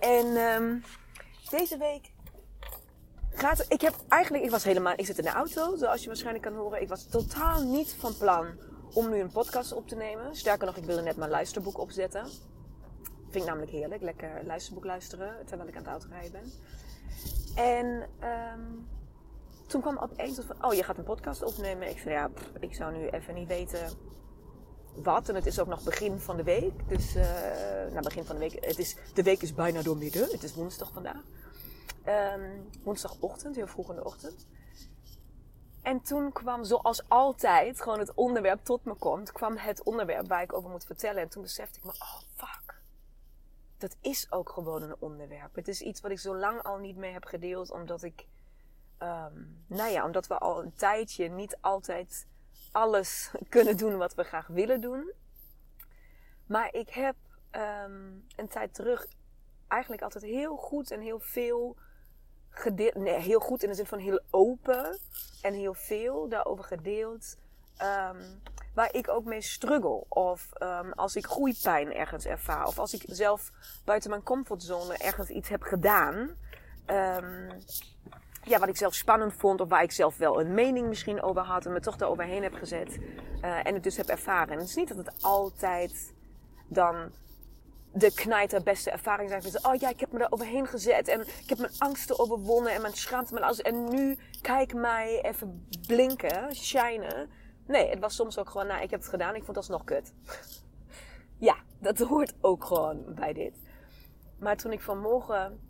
En 0.00 0.26
um, 0.26 0.82
deze 1.50 1.78
week 1.78 2.10
gaat 3.32 3.64
ik 3.68 3.80
heb 3.80 3.94
eigenlijk, 4.08 4.44
ik 4.44 4.50
was 4.50 4.64
helemaal, 4.64 4.92
ik 4.96 5.06
zit 5.06 5.18
in 5.18 5.24
de 5.24 5.30
auto, 5.30 5.76
zoals 5.76 6.00
je 6.00 6.06
waarschijnlijk 6.06 6.44
kan 6.44 6.54
horen. 6.54 6.82
Ik 6.82 6.88
was 6.88 7.06
totaal 7.06 7.62
niet 7.62 7.94
van 7.94 8.16
plan 8.16 8.46
om 8.92 9.10
nu 9.10 9.20
een 9.20 9.30
podcast 9.30 9.72
op 9.72 9.88
te 9.88 9.96
nemen. 9.96 10.36
Sterker 10.36 10.66
nog, 10.66 10.76
ik 10.76 10.84
wilde 10.84 11.02
net 11.02 11.16
mijn 11.16 11.30
luisterboek 11.30 11.78
opzetten. 11.78 12.26
Vind 13.30 13.44
ik 13.44 13.44
namelijk 13.44 13.72
heerlijk, 13.72 14.02
lekker 14.02 14.44
luisterboek 14.44 14.84
luisteren 14.84 15.46
terwijl 15.46 15.68
ik 15.68 15.76
aan 15.76 15.82
het 15.82 15.90
autorijden 15.90 16.32
ben. 16.32 16.52
En 17.54 18.08
um, 18.54 18.88
toen 19.66 19.80
kwam 19.80 19.98
opeens 19.98 20.40
van, 20.46 20.64
oh 20.64 20.74
je 20.74 20.82
gaat 20.82 20.98
een 20.98 21.04
podcast 21.04 21.42
opnemen. 21.42 21.90
Ik 21.90 21.98
zei 21.98 22.14
ja, 22.14 22.30
ik 22.60 22.74
zou 22.74 22.96
nu 22.96 23.08
even 23.08 23.34
niet 23.34 23.48
weten 23.48 23.88
wat. 24.94 25.28
En 25.28 25.34
het 25.34 25.46
is 25.46 25.60
ook 25.60 25.66
nog 25.66 25.84
begin 25.84 26.18
van 26.18 26.36
de 26.36 26.42
week. 26.42 26.88
Dus, 26.88 27.16
uh, 27.16 27.22
nou 27.90 28.02
begin 28.02 28.24
van 28.24 28.34
de 28.34 28.40
week. 28.40 28.64
Het 28.64 28.78
is, 28.78 28.96
de 29.14 29.22
week 29.22 29.42
is 29.42 29.54
bijna 29.54 29.82
door 29.82 29.96
midden. 29.96 30.30
Het 30.30 30.42
is 30.42 30.54
woensdag 30.54 30.92
vandaag. 30.92 31.22
Um, 32.06 32.68
woensdagochtend, 32.82 33.56
heel 33.56 33.66
vroeg 33.66 33.88
in 33.88 33.94
de 33.94 34.04
ochtend. 34.04 34.46
En 35.82 36.00
toen 36.00 36.32
kwam, 36.32 36.64
zoals 36.64 37.08
altijd, 37.08 37.80
gewoon 37.80 37.98
het 37.98 38.14
onderwerp 38.14 38.64
tot 38.64 38.84
me 38.84 38.94
komt. 38.94 39.32
Kwam 39.32 39.56
het 39.56 39.82
onderwerp 39.82 40.28
waar 40.28 40.42
ik 40.42 40.52
over 40.52 40.70
moet 40.70 40.84
vertellen. 40.84 41.22
En 41.22 41.28
toen 41.28 41.42
besefte 41.42 41.78
ik 41.78 41.84
me, 41.84 41.90
oh 41.90 42.20
fuck. 42.36 42.80
Dat 43.78 43.96
is 44.00 44.32
ook 44.32 44.48
gewoon 44.48 44.82
een 44.82 44.96
onderwerp. 44.98 45.54
Het 45.54 45.68
is 45.68 45.80
iets 45.80 46.00
wat 46.00 46.10
ik 46.10 46.18
zo 46.18 46.36
lang 46.36 46.62
al 46.62 46.78
niet 46.78 46.96
meer 46.96 47.12
heb 47.12 47.24
gedeeld. 47.24 47.70
Omdat 47.70 48.02
ik, 48.02 48.26
um, 48.98 49.64
nou 49.66 49.90
ja, 49.90 50.04
omdat 50.04 50.26
we 50.26 50.38
al 50.38 50.62
een 50.62 50.74
tijdje 50.74 51.28
niet 51.28 51.56
altijd 51.60 52.26
alles 52.72 53.30
kunnen 53.48 53.76
doen 53.76 53.96
wat 53.96 54.14
we 54.14 54.24
graag 54.24 54.46
willen 54.46 54.80
doen. 54.80 55.12
Maar 56.46 56.74
ik 56.74 56.88
heb 56.88 57.16
um, 57.52 58.26
een 58.36 58.48
tijd 58.48 58.74
terug 58.74 59.06
eigenlijk 59.68 60.02
altijd 60.02 60.24
heel 60.24 60.56
goed 60.56 60.90
en 60.90 61.00
heel 61.00 61.20
veel 61.20 61.76
gedeeld. 62.50 62.94
Nee, 62.94 63.18
heel 63.18 63.40
goed 63.40 63.62
in 63.62 63.68
de 63.68 63.74
zin 63.74 63.86
van 63.86 63.98
heel 63.98 64.20
open 64.30 64.98
en 65.42 65.54
heel 65.54 65.74
veel 65.74 66.28
daarover 66.28 66.64
gedeeld. 66.64 67.36
Um, 67.82 68.42
waar 68.74 68.94
ik 68.94 69.08
ook 69.08 69.24
mee 69.24 69.40
struggle. 69.40 70.04
Of 70.08 70.48
um, 70.62 70.92
als 70.92 71.16
ik 71.16 71.26
groeipijn 71.26 71.94
ergens 71.94 72.24
ervaar. 72.24 72.66
Of 72.66 72.78
als 72.78 72.94
ik 72.94 73.02
zelf 73.06 73.50
buiten 73.84 74.10
mijn 74.10 74.22
comfortzone 74.22 74.96
ergens 74.96 75.28
iets 75.28 75.48
heb 75.48 75.62
gedaan. 75.62 76.36
Ja, 78.42 78.58
wat 78.58 78.68
ik 78.68 78.76
zelf 78.76 78.94
spannend 78.94 79.34
vond. 79.34 79.60
Of 79.60 79.68
waar 79.68 79.82
ik 79.82 79.92
zelf 79.92 80.16
wel 80.16 80.40
een 80.40 80.54
mening 80.54 80.88
misschien 80.88 81.22
over 81.22 81.42
had. 81.42 81.66
En 81.66 81.72
me 81.72 81.80
toch 81.80 81.96
daaroverheen 81.96 82.42
heb 82.42 82.54
gezet. 82.54 82.98
Uh, 83.44 83.66
en 83.66 83.74
het 83.74 83.82
dus 83.82 83.96
heb 83.96 84.06
ervaren. 84.06 84.52
En 84.52 84.58
het 84.58 84.68
is 84.68 84.74
niet 84.74 84.88
dat 84.88 84.96
het 84.96 85.22
altijd 85.22 86.14
dan 86.68 87.12
de 87.92 88.14
knijter 88.14 88.62
beste 88.62 88.90
ervaring 88.90 89.28
zijn. 89.28 89.42
Van, 89.42 89.72
oh 89.72 89.80
ja, 89.80 89.88
ik 89.88 90.00
heb 90.00 90.12
me 90.12 90.18
daar 90.18 90.30
overheen 90.30 90.66
gezet. 90.66 91.08
En 91.08 91.20
ik 91.20 91.48
heb 91.48 91.58
mijn 91.58 91.72
angsten 91.78 92.18
overwonnen. 92.18 92.72
En 92.72 92.80
mijn 92.80 92.94
schaamte. 92.96 93.34
Mijn. 93.34 93.54
En 93.54 93.88
nu 93.88 94.18
kijk 94.40 94.74
mij 94.74 95.20
even 95.22 95.66
blinken, 95.86 96.54
shinen. 96.54 97.30
Nee, 97.66 97.88
het 97.88 97.98
was 97.98 98.14
soms 98.14 98.38
ook 98.38 98.50
gewoon, 98.50 98.66
nou, 98.66 98.82
ik 98.82 98.90
heb 98.90 99.00
het 99.00 99.08
gedaan. 99.08 99.34
Ik 99.34 99.44
vond 99.44 99.56
het 99.56 99.56
alsnog 99.56 99.84
kut. 99.84 100.12
ja, 101.48 101.56
dat 101.78 101.98
hoort 101.98 102.34
ook 102.40 102.64
gewoon 102.64 103.14
bij 103.14 103.32
dit. 103.32 103.58
Maar 104.38 104.56
toen 104.56 104.72
ik 104.72 104.80
vanmorgen, 104.80 105.60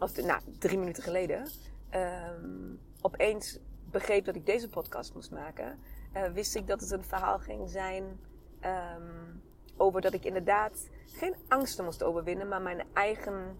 of 0.00 0.16
nou, 0.16 0.40
drie 0.58 0.78
minuten 0.78 1.02
geleden, 1.02 1.48
um, 1.94 2.80
opeens 3.00 3.58
begreep 3.90 4.24
dat 4.24 4.36
ik 4.36 4.46
deze 4.46 4.68
podcast 4.68 5.14
moest 5.14 5.30
maken, 5.30 5.78
uh, 6.14 6.22
wist 6.22 6.54
ik 6.54 6.66
dat 6.66 6.80
het 6.80 6.90
een 6.90 7.04
verhaal 7.04 7.38
ging 7.38 7.70
zijn 7.70 8.20
um, 8.60 9.42
over 9.76 10.00
dat 10.00 10.12
ik 10.12 10.24
inderdaad 10.24 10.88
geen 11.06 11.34
angsten 11.48 11.84
moest 11.84 12.02
overwinnen, 12.02 12.48
maar 12.48 12.62
mijn 12.62 12.82
eigen 12.92 13.58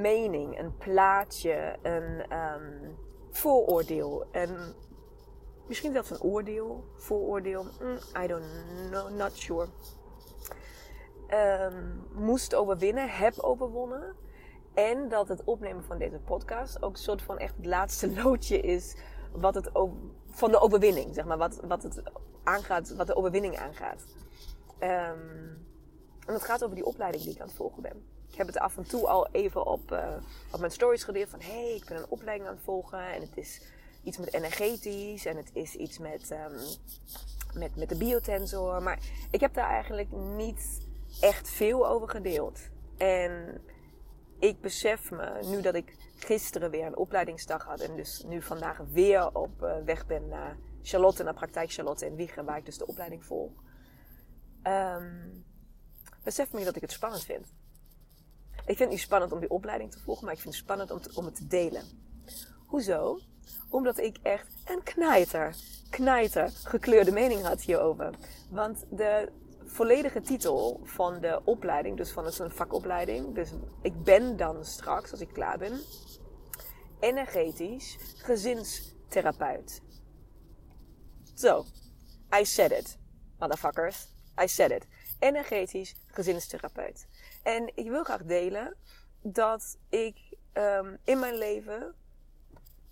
mening, 0.00 0.58
een 0.58 0.76
plaatje, 0.76 1.76
een 1.82 2.38
um, 2.38 2.96
vooroordeel, 3.30 4.26
een, 4.32 4.56
misschien 5.68 5.92
zelfs 5.92 6.10
een 6.10 6.22
oordeel, 6.22 6.84
vooroordeel, 6.96 7.64
mm, 7.80 7.98
I 8.22 8.26
don't 8.26 8.44
know, 8.90 9.10
not 9.10 9.32
sure. 9.32 9.68
Moest 12.12 12.54
overwinnen, 12.54 13.08
heb 13.08 13.38
overwonnen. 13.38 14.14
En 14.74 15.08
dat 15.08 15.28
het 15.28 15.44
opnemen 15.44 15.84
van 15.84 15.98
deze 15.98 16.18
podcast 16.18 16.82
ook 16.82 16.92
een 16.92 16.98
soort 17.02 17.22
van 17.22 17.38
echt 17.38 17.56
het 17.56 17.66
laatste 17.66 18.10
loodje 18.22 18.60
is 18.60 18.96
wat 19.32 19.54
het 19.54 19.70
van 20.30 20.50
de 20.50 20.60
overwinning, 20.60 21.14
zeg 21.14 21.24
maar, 21.24 21.38
wat, 21.38 21.60
wat 21.66 21.82
het 21.82 22.02
aangaat, 22.42 22.94
wat 22.94 23.06
de 23.06 23.16
overwinning 23.16 23.58
aangaat. 23.58 24.04
Um, 24.80 25.66
en 26.26 26.34
het 26.34 26.42
gaat 26.42 26.64
over 26.64 26.76
die 26.76 26.84
opleiding 26.84 27.24
die 27.24 27.32
ik 27.32 27.40
aan 27.40 27.46
het 27.46 27.56
volgen 27.56 27.82
ben. 27.82 28.04
Ik 28.30 28.34
heb 28.34 28.46
het 28.46 28.58
af 28.58 28.76
en 28.76 28.86
toe 28.86 29.06
al 29.06 29.28
even 29.32 29.66
op, 29.66 29.92
uh, 29.92 30.16
op 30.52 30.60
mijn 30.60 30.72
stories 30.72 31.04
gedeeld 31.04 31.28
van 31.28 31.40
hé, 31.40 31.62
hey, 31.62 31.74
ik 31.74 31.84
ben 31.84 31.96
een 31.96 32.08
opleiding 32.08 32.48
aan 32.48 32.54
het 32.54 32.64
volgen 32.64 33.12
en 33.12 33.20
het 33.20 33.36
is 33.36 33.60
iets 34.02 34.18
met 34.18 34.34
energetisch 34.34 35.26
en 35.26 35.36
het 35.36 35.50
is 35.52 35.74
iets 35.74 35.98
met, 35.98 36.30
um, 36.30 36.58
met, 37.58 37.76
met 37.76 37.88
de 37.88 37.96
biotensor. 37.96 38.82
Maar 38.82 38.98
ik 39.30 39.40
heb 39.40 39.54
daar 39.54 39.70
eigenlijk 39.70 40.12
niet 40.12 40.80
echt 41.20 41.48
veel 41.48 41.88
over 41.88 42.08
gedeeld. 42.08 42.60
En 42.96 43.60
ik 44.44 44.60
besef 44.60 45.10
me, 45.10 45.40
nu 45.44 45.60
dat 45.60 45.74
ik 45.74 45.96
gisteren 46.16 46.70
weer 46.70 46.86
een 46.86 46.96
opleidingsdag 46.96 47.64
had 47.64 47.80
en 47.80 47.96
dus 47.96 48.24
nu 48.26 48.42
vandaag 48.42 48.78
weer 48.78 49.34
op 49.34 49.62
uh, 49.62 49.76
weg 49.84 50.06
ben 50.06 50.28
naar 50.28 50.56
Charlotte, 50.82 51.22
naar 51.22 51.34
Praktijk 51.34 51.72
Charlotte 51.72 52.06
in 52.06 52.16
Wiegen, 52.16 52.44
waar 52.44 52.58
ik 52.58 52.64
dus 52.64 52.78
de 52.78 52.86
opleiding 52.86 53.24
volg. 53.24 53.52
Um, 54.62 55.44
besef 56.22 56.52
me 56.52 56.64
dat 56.64 56.76
ik 56.76 56.82
het 56.82 56.92
spannend 56.92 57.24
vind. 57.24 57.52
Ik 58.56 58.64
vind 58.64 58.78
het 58.78 58.88
niet 58.88 59.00
spannend 59.00 59.32
om 59.32 59.40
die 59.40 59.50
opleiding 59.50 59.90
te 59.90 59.98
volgen, 59.98 60.24
maar 60.24 60.34
ik 60.34 60.40
vind 60.40 60.54
het 60.54 60.62
spannend 60.62 60.90
om, 60.90 61.00
om 61.14 61.24
het 61.24 61.34
te 61.34 61.46
delen. 61.46 61.84
Hoezo? 62.66 63.18
Omdat 63.68 63.98
ik 63.98 64.18
echt 64.22 64.48
een 64.64 64.82
knijter, 64.82 65.56
knijter 65.90 66.50
gekleurde 66.50 67.12
mening 67.12 67.42
had 67.42 67.60
hierover. 67.60 68.14
Want 68.50 68.84
de 68.90 69.32
volledige 69.74 70.20
titel 70.20 70.80
van 70.82 71.20
de 71.20 71.40
opleiding, 71.44 71.96
dus 71.96 72.10
van 72.10 72.26
een 72.26 72.50
vakopleiding, 72.50 73.34
dus 73.34 73.50
ik 73.82 74.02
ben 74.02 74.36
dan 74.36 74.64
straks, 74.64 75.10
als 75.10 75.20
ik 75.20 75.28
klaar 75.32 75.58
ben, 75.58 75.80
energetisch 77.00 77.98
gezinstherapeut. 78.16 79.80
Zo, 81.34 81.64
I 82.40 82.44
said 82.44 82.70
it, 82.70 82.98
motherfuckers. 83.38 84.08
I 84.42 84.48
said 84.48 84.70
it. 84.70 84.86
Energetisch 85.18 85.94
gezinstherapeut. 86.06 87.06
En 87.42 87.72
ik 87.74 87.88
wil 87.88 88.04
graag 88.04 88.22
delen 88.22 88.76
dat 89.22 89.78
ik 89.88 90.16
um, 90.52 90.98
in 91.04 91.18
mijn 91.18 91.34
leven 91.34 91.94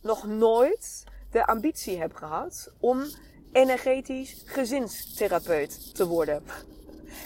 nog 0.00 0.26
nooit 0.26 1.04
de 1.30 1.46
ambitie 1.46 1.98
heb 1.98 2.14
gehad 2.14 2.74
om 2.80 3.04
energetisch 3.52 4.42
gezinstherapeut 4.46 5.94
te 5.94 6.06
worden. 6.06 6.42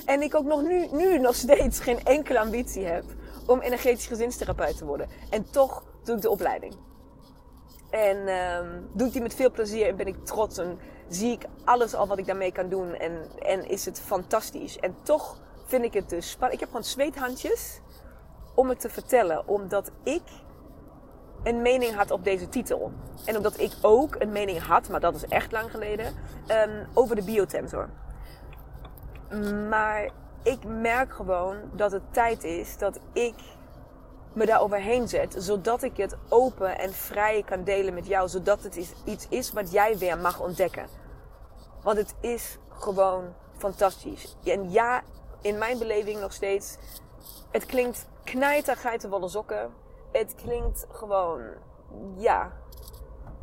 En 0.05 0.23
ik 0.23 0.34
ook 0.34 0.44
nog 0.44 0.62
nu, 0.62 0.88
nu 0.93 1.19
nog 1.19 1.34
steeds 1.34 1.78
geen 1.78 2.05
enkele 2.05 2.40
ambitie 2.40 2.84
heb 2.84 3.05
om 3.46 3.61
energetisch 3.61 4.06
gezinstherapeut 4.06 4.78
te 4.78 4.84
worden. 4.84 5.08
En 5.31 5.50
toch 5.50 5.84
doe 6.05 6.17
ik 6.17 6.23
de 6.23 6.31
opleiding. 6.31 6.75
En 7.90 8.28
um, 8.28 8.88
doe 8.93 9.06
ik 9.06 9.12
die 9.12 9.23
met 9.23 9.34
veel 9.34 9.50
plezier 9.50 9.87
en 9.87 9.96
ben 9.96 10.06
ik 10.06 10.25
trots 10.25 10.58
en 10.58 10.78
zie 11.08 11.32
ik 11.32 11.44
alles 11.64 11.94
al 11.94 12.06
wat 12.06 12.19
ik 12.19 12.26
daarmee 12.26 12.52
kan 12.52 12.69
doen. 12.69 12.94
En, 12.94 13.29
en 13.38 13.69
is 13.69 13.84
het 13.84 14.00
fantastisch. 14.00 14.79
En 14.79 14.96
toch 15.02 15.38
vind 15.64 15.84
ik 15.84 15.94
het 15.94 16.08
dus 16.08 16.31
spannend. 16.31 16.55
Ik 16.55 16.61
heb 16.61 16.69
gewoon 16.69 16.84
zweethandjes. 16.84 17.81
om 18.55 18.69
het 18.69 18.81
te 18.81 18.88
vertellen. 18.88 19.49
Omdat 19.49 19.90
ik 20.02 20.22
een 21.43 21.62
mening 21.62 21.94
had 21.94 22.11
op 22.11 22.25
deze 22.25 22.49
titel. 22.49 22.93
En 23.25 23.37
omdat 23.37 23.61
ik 23.61 23.73
ook 23.81 24.17
een 24.19 24.33
mening 24.33 24.62
had, 24.62 24.88
maar 24.88 25.00
dat 25.00 25.15
is 25.15 25.25
echt 25.25 25.53
lang 25.53 25.71
geleden, 25.71 26.15
um, 26.49 26.87
over 26.94 27.17
de 27.17 27.23
biotensor. 27.25 27.88
Maar 29.69 30.11
ik 30.43 30.65
merk 30.65 31.12
gewoon 31.12 31.56
dat 31.73 31.93
het 31.93 32.03
tijd 32.11 32.44
is 32.44 32.79
dat 32.79 33.00
ik 33.12 33.35
me 34.33 34.47
daar 34.47 34.61
overheen 34.61 35.09
zet. 35.09 35.35
Zodat 35.38 35.83
ik 35.83 35.97
het 35.97 36.17
open 36.29 36.79
en 36.79 36.93
vrij 36.93 37.43
kan 37.43 37.65
delen 37.65 37.94
met 37.94 38.06
jou. 38.06 38.29
Zodat 38.29 38.62
het 38.62 38.94
iets 39.05 39.27
is 39.29 39.53
wat 39.53 39.73
jij 39.73 39.99
weer 39.99 40.19
mag 40.19 40.41
ontdekken. 40.41 40.87
Want 41.82 41.97
het 41.97 42.15
is 42.21 42.59
gewoon 42.69 43.25
fantastisch. 43.56 44.37
En 44.44 44.71
ja, 44.71 45.03
in 45.41 45.59
mijn 45.59 45.79
beleving 45.79 46.21
nog 46.21 46.32
steeds. 46.32 46.77
Het 47.50 47.67
klinkt 47.67 48.06
knijter, 48.25 48.77
geitenwolle 48.77 49.29
sokken. 49.29 49.71
Het 50.17 50.35
klinkt 50.35 50.87
gewoon, 50.91 51.43
ja, 52.17 52.53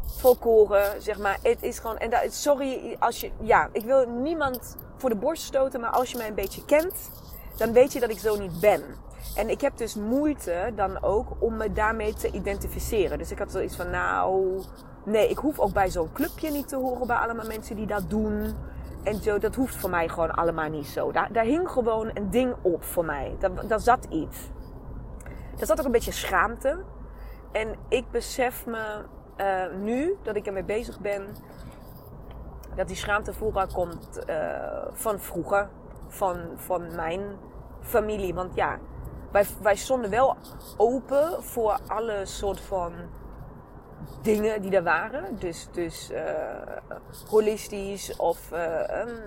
volkoren, 0.05 1.01
zeg 1.01 1.19
maar. 1.19 1.39
Het 1.41 1.63
is 1.63 1.79
gewoon, 1.79 1.97
en 1.97 2.09
dat, 2.09 2.33
sorry 2.33 2.95
als 2.99 3.19
je, 3.19 3.31
ja, 3.39 3.69
ik 3.71 3.83
wil 3.83 4.09
niemand 4.09 4.77
voor 4.97 5.09
de 5.09 5.15
borst 5.15 5.43
stoten, 5.43 5.79
maar 5.79 5.89
als 5.89 6.11
je 6.11 6.17
mij 6.17 6.27
een 6.27 6.35
beetje 6.35 6.65
kent, 6.65 7.11
dan 7.57 7.73
weet 7.73 7.93
je 7.93 7.99
dat 7.99 8.09
ik 8.09 8.19
zo 8.19 8.37
niet 8.37 8.59
ben. 8.59 8.83
En 9.35 9.49
ik 9.49 9.61
heb 9.61 9.77
dus 9.77 9.95
moeite 9.95 10.71
dan 10.75 11.03
ook 11.03 11.27
om 11.39 11.57
me 11.57 11.71
daarmee 11.71 12.13
te 12.13 12.31
identificeren. 12.31 13.17
Dus 13.17 13.31
ik 13.31 13.39
had 13.39 13.51
zoiets 13.51 13.75
van, 13.75 13.89
nou, 13.89 14.61
nee, 15.05 15.29
ik 15.29 15.37
hoef 15.37 15.59
ook 15.59 15.73
bij 15.73 15.89
zo'n 15.89 16.11
clubje 16.13 16.51
niet 16.51 16.67
te 16.67 16.75
horen 16.75 17.07
bij 17.07 17.17
allemaal 17.17 17.47
mensen 17.47 17.75
die 17.75 17.87
dat 17.87 18.09
doen. 18.09 18.55
En 19.03 19.21
zo, 19.21 19.37
dat 19.37 19.55
hoeft 19.55 19.75
voor 19.75 19.89
mij 19.89 20.09
gewoon 20.09 20.31
allemaal 20.31 20.69
niet 20.69 20.87
zo. 20.87 21.11
Daar, 21.11 21.33
daar 21.33 21.43
hing 21.43 21.69
gewoon 21.69 22.11
een 22.13 22.29
ding 22.29 22.53
op 22.61 22.83
voor 22.83 23.05
mij. 23.05 23.35
Daar, 23.39 23.67
daar 23.67 23.79
zat 23.79 24.05
iets. 24.09 24.37
Er 25.59 25.65
zat 25.65 25.79
ook 25.79 25.85
een 25.85 25.91
beetje 25.91 26.11
schaamte. 26.11 26.83
En 27.51 27.75
ik 27.87 28.11
besef 28.11 28.65
me 28.65 29.03
uh, 29.37 29.77
nu 29.79 30.17
dat 30.23 30.35
ik 30.35 30.45
ermee 30.47 30.63
bezig 30.63 30.99
ben, 30.99 31.27
dat 32.75 32.87
die 32.87 32.95
schaamte 32.95 33.33
vooral 33.33 33.67
komt 33.67 34.19
uh, 34.29 34.35
van 34.91 35.19
vroeger, 35.19 35.69
van, 36.07 36.37
van 36.55 36.95
mijn 36.95 37.21
familie. 37.81 38.33
Want 38.33 38.55
ja, 38.55 38.79
wij, 39.31 39.45
wij 39.61 39.75
stonden 39.75 40.09
wel 40.09 40.35
open 40.77 41.43
voor 41.43 41.79
alle 41.87 42.25
soort 42.25 42.61
van 42.61 42.93
dingen 44.21 44.61
die 44.61 44.75
er 44.75 44.83
waren. 44.83 45.35
Dus, 45.39 45.67
dus 45.71 46.11
uh, 46.11 46.19
holistisch 47.29 48.15
of 48.15 48.51
uh, 48.53 49.01
um, 49.01 49.17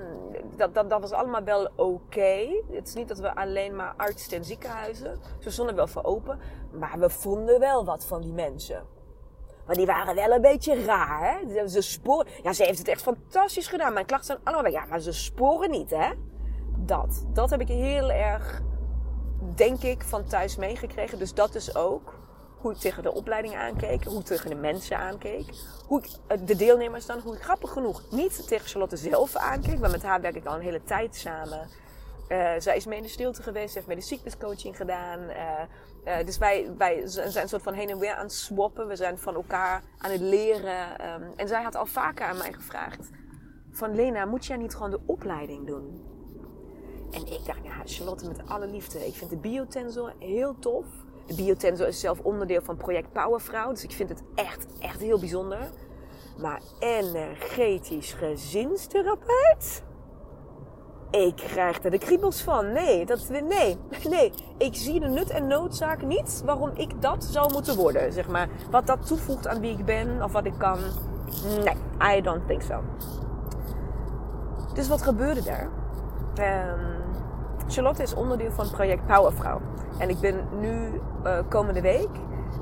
dat, 0.56 0.74
dat, 0.74 0.90
dat 0.90 1.00
was 1.00 1.12
allemaal 1.12 1.44
wel 1.44 1.68
oké. 1.76 2.62
Het 2.72 2.88
is 2.88 2.94
niet 2.94 3.08
dat 3.08 3.18
we 3.18 3.34
alleen 3.34 3.76
maar 3.76 3.94
artsen 3.96 4.36
en 4.36 4.44
ziekenhuizen. 4.44 5.18
Ze 5.38 5.50
stonden 5.50 5.74
wel 5.74 5.86
voor 5.86 6.04
open. 6.04 6.38
Maar 6.70 6.98
we 6.98 7.10
vonden 7.10 7.60
wel 7.60 7.84
wat 7.84 8.04
van 8.04 8.20
die 8.20 8.32
mensen. 8.32 8.82
Maar 9.66 9.76
die 9.76 9.86
waren 9.86 10.14
wel 10.14 10.30
een 10.30 10.40
beetje 10.40 10.84
raar, 10.84 11.40
hè? 11.40 11.68
Ze 11.68 11.80
sporen. 11.80 12.26
Ja, 12.42 12.52
ze 12.52 12.64
heeft 12.64 12.78
het 12.78 12.88
echt 12.88 13.02
fantastisch 13.02 13.66
gedaan. 13.66 13.92
Mijn 13.92 14.06
klachten 14.06 14.26
zijn 14.26 14.38
allemaal 14.44 14.72
weg. 14.72 14.72
Ja, 14.72 14.84
maar 14.88 15.00
ze 15.00 15.12
sporen 15.12 15.70
niet, 15.70 15.90
hè? 15.90 16.10
Dat. 16.76 17.24
Dat 17.32 17.50
heb 17.50 17.60
ik 17.60 17.68
heel 17.68 18.10
erg, 18.10 18.62
denk 19.54 19.82
ik, 19.82 20.02
van 20.02 20.24
thuis 20.24 20.56
meegekregen. 20.56 21.18
Dus 21.18 21.34
dat 21.34 21.54
is 21.54 21.76
ook 21.76 22.14
hoe 22.56 22.72
ik 22.72 22.78
tegen 22.78 23.02
de 23.02 23.12
opleiding 23.12 23.54
aankeek, 23.54 24.04
hoe 24.04 24.20
ik 24.20 24.26
tegen 24.26 24.50
de 24.50 24.56
mensen 24.56 24.98
aankeek, 24.98 25.44
hoe 25.86 25.98
ik 25.98 26.08
eh, 26.26 26.38
de 26.44 26.56
deelnemers 26.56 27.06
dan, 27.06 27.18
hoe 27.18 27.34
ik 27.34 27.42
grappig 27.42 27.70
genoeg 27.70 28.02
niet 28.10 28.48
tegen 28.48 28.68
Charlotte 28.68 28.96
zelf 28.96 29.36
aankeek, 29.36 29.78
want 29.78 29.92
met 29.92 30.02
haar 30.02 30.20
werk 30.20 30.36
ik 30.36 30.44
al 30.44 30.54
een 30.54 30.60
hele 30.60 30.84
tijd 30.84 31.16
samen. 31.16 31.68
Uh, 32.28 32.52
zij 32.58 32.76
is 32.76 32.86
mee 32.86 32.96
in 32.96 33.02
de 33.02 33.08
stilte 33.08 33.42
geweest, 33.42 33.74
heeft 33.74 33.86
mee 33.86 33.96
de 33.96 34.72
gedaan. 34.72 35.20
Uh, 35.20 36.24
dus 36.24 36.38
wij, 36.38 36.70
wij 36.78 37.02
zijn 37.04 37.42
een 37.42 37.48
soort 37.48 37.62
van 37.62 37.72
heen 37.72 37.90
en 37.90 37.98
weer 37.98 38.14
aan 38.14 38.24
het 38.24 38.32
swappen. 38.32 38.88
We 38.88 38.96
zijn 38.96 39.18
van 39.18 39.34
elkaar 39.34 39.82
aan 39.98 40.10
het 40.10 40.20
leren. 40.20 41.06
Um, 41.14 41.32
en 41.36 41.48
zij 41.48 41.62
had 41.62 41.74
al 41.74 41.86
vaker 41.86 42.26
aan 42.26 42.36
mij 42.36 42.52
gevraagd: 42.52 43.10
van 43.70 43.94
Lena, 43.94 44.24
moet 44.24 44.46
jij 44.46 44.56
niet 44.56 44.74
gewoon 44.74 44.90
de 44.90 45.00
opleiding 45.06 45.66
doen? 45.66 46.04
En 47.10 47.26
ik 47.26 47.44
dacht, 47.46 47.64
ja, 47.64 47.82
Charlotte, 47.84 48.28
met 48.28 48.48
alle 48.48 48.66
liefde. 48.66 49.06
Ik 49.06 49.14
vind 49.14 49.30
de 49.30 49.36
biotensor 49.36 50.12
heel 50.18 50.58
tof. 50.58 50.86
De 51.26 51.34
Biotensor 51.34 51.86
is 51.86 52.00
zelf 52.00 52.20
onderdeel 52.20 52.62
van 52.62 52.76
project 52.76 53.12
Powervrouw. 53.12 53.70
Dus 53.70 53.84
ik 53.84 53.92
vind 53.92 54.08
het 54.08 54.22
echt, 54.34 54.66
echt 54.78 55.00
heel 55.00 55.18
bijzonder. 55.18 55.58
Maar 56.38 56.60
energetisch 56.78 58.12
gezinstherapeut? 58.12 59.82
Ik 61.10 61.36
krijg 61.36 61.84
er 61.84 61.90
de 61.90 61.98
kriebels 61.98 62.42
van. 62.42 62.72
Nee, 62.72 63.06
dat, 63.06 63.28
nee, 63.28 63.76
nee. 64.08 64.32
Ik 64.58 64.74
zie 64.74 65.00
de 65.00 65.08
nut 65.08 65.30
en 65.30 65.46
noodzaak 65.46 66.02
niet 66.02 66.42
waarom 66.44 66.70
ik 66.74 67.02
dat 67.02 67.24
zou 67.24 67.52
moeten 67.52 67.76
worden. 67.76 68.12
Zeg 68.12 68.28
maar. 68.28 68.48
Wat 68.70 68.86
dat 68.86 69.06
toevoegt 69.06 69.46
aan 69.46 69.60
wie 69.60 69.78
ik 69.78 69.84
ben 69.84 70.22
of 70.22 70.32
wat 70.32 70.44
ik 70.44 70.54
kan. 70.58 70.78
Nee, 71.64 72.16
I 72.16 72.20
don't 72.20 72.46
think 72.46 72.62
so. 72.62 72.82
Dus 74.74 74.88
wat 74.88 75.02
gebeurde 75.02 75.50
er? 75.50 75.70
Um, 76.70 76.95
Charlotte 77.68 78.02
is 78.02 78.14
onderdeel 78.14 78.50
van 78.50 78.70
project 78.70 79.06
Powervrouw. 79.06 79.60
En 79.98 80.08
ik 80.08 80.20
ben 80.20 80.34
nu 80.60 81.00
uh, 81.24 81.38
komende 81.48 81.80
week 81.80 82.08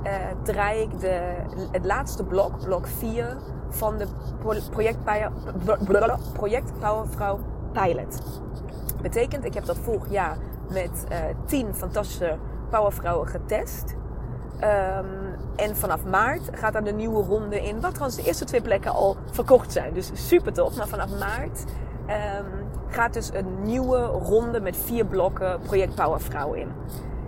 uh, 0.05 0.13
draai 0.43 0.83
ik 0.83 1.01
de, 1.01 1.37
het 1.71 1.85
laatste 1.85 2.25
blok, 2.25 2.65
blok 2.65 2.87
4 2.87 3.37
van 3.69 3.99
de 3.99 4.07
project, 4.71 4.99
project 6.33 6.79
Powervrouw 6.79 7.39
Pilot. 7.73 8.23
Betekent, 9.03 9.45
ik 9.45 9.55
heb 9.55 9.65
dat 9.65 9.79
vorig 9.79 10.11
jaar 10.11 10.37
met 10.71 11.07
uh, 11.11 11.19
10 11.45 11.75
fantastische 11.75 12.39
powervrouwen 12.71 13.29
getest. 13.29 13.95
Um, 14.55 15.35
en 15.57 15.77
vanaf 15.77 16.05
maart 16.05 16.51
gaat 16.53 16.73
dan 16.73 16.85
de 16.85 16.93
nieuwe 16.93 17.25
ronde 17.25 17.63
in. 17.63 17.81
Wat 17.81 17.91
trouwens 17.91 18.17
de 18.17 18.27
eerste 18.27 18.45
twee 18.45 18.63
plekken 18.63 18.93
al 18.93 19.17
verkocht 19.31 19.73
zijn. 19.73 19.93
Dus 19.93 20.11
super 20.15 20.53
tof. 20.53 20.77
Maar 20.77 20.89
vanaf 20.89 21.19
maart 21.19 21.65
um, 22.07 22.64
gaat 22.95 23.13
dus 23.13 23.31
een 23.33 23.63
nieuwe 23.63 23.99
ronde 24.05 24.61
met 24.61 24.77
vier 24.77 25.07
blokken 25.07 25.61
Project 25.61 25.95
Powervrouw 25.95 26.53
in. 26.53 26.69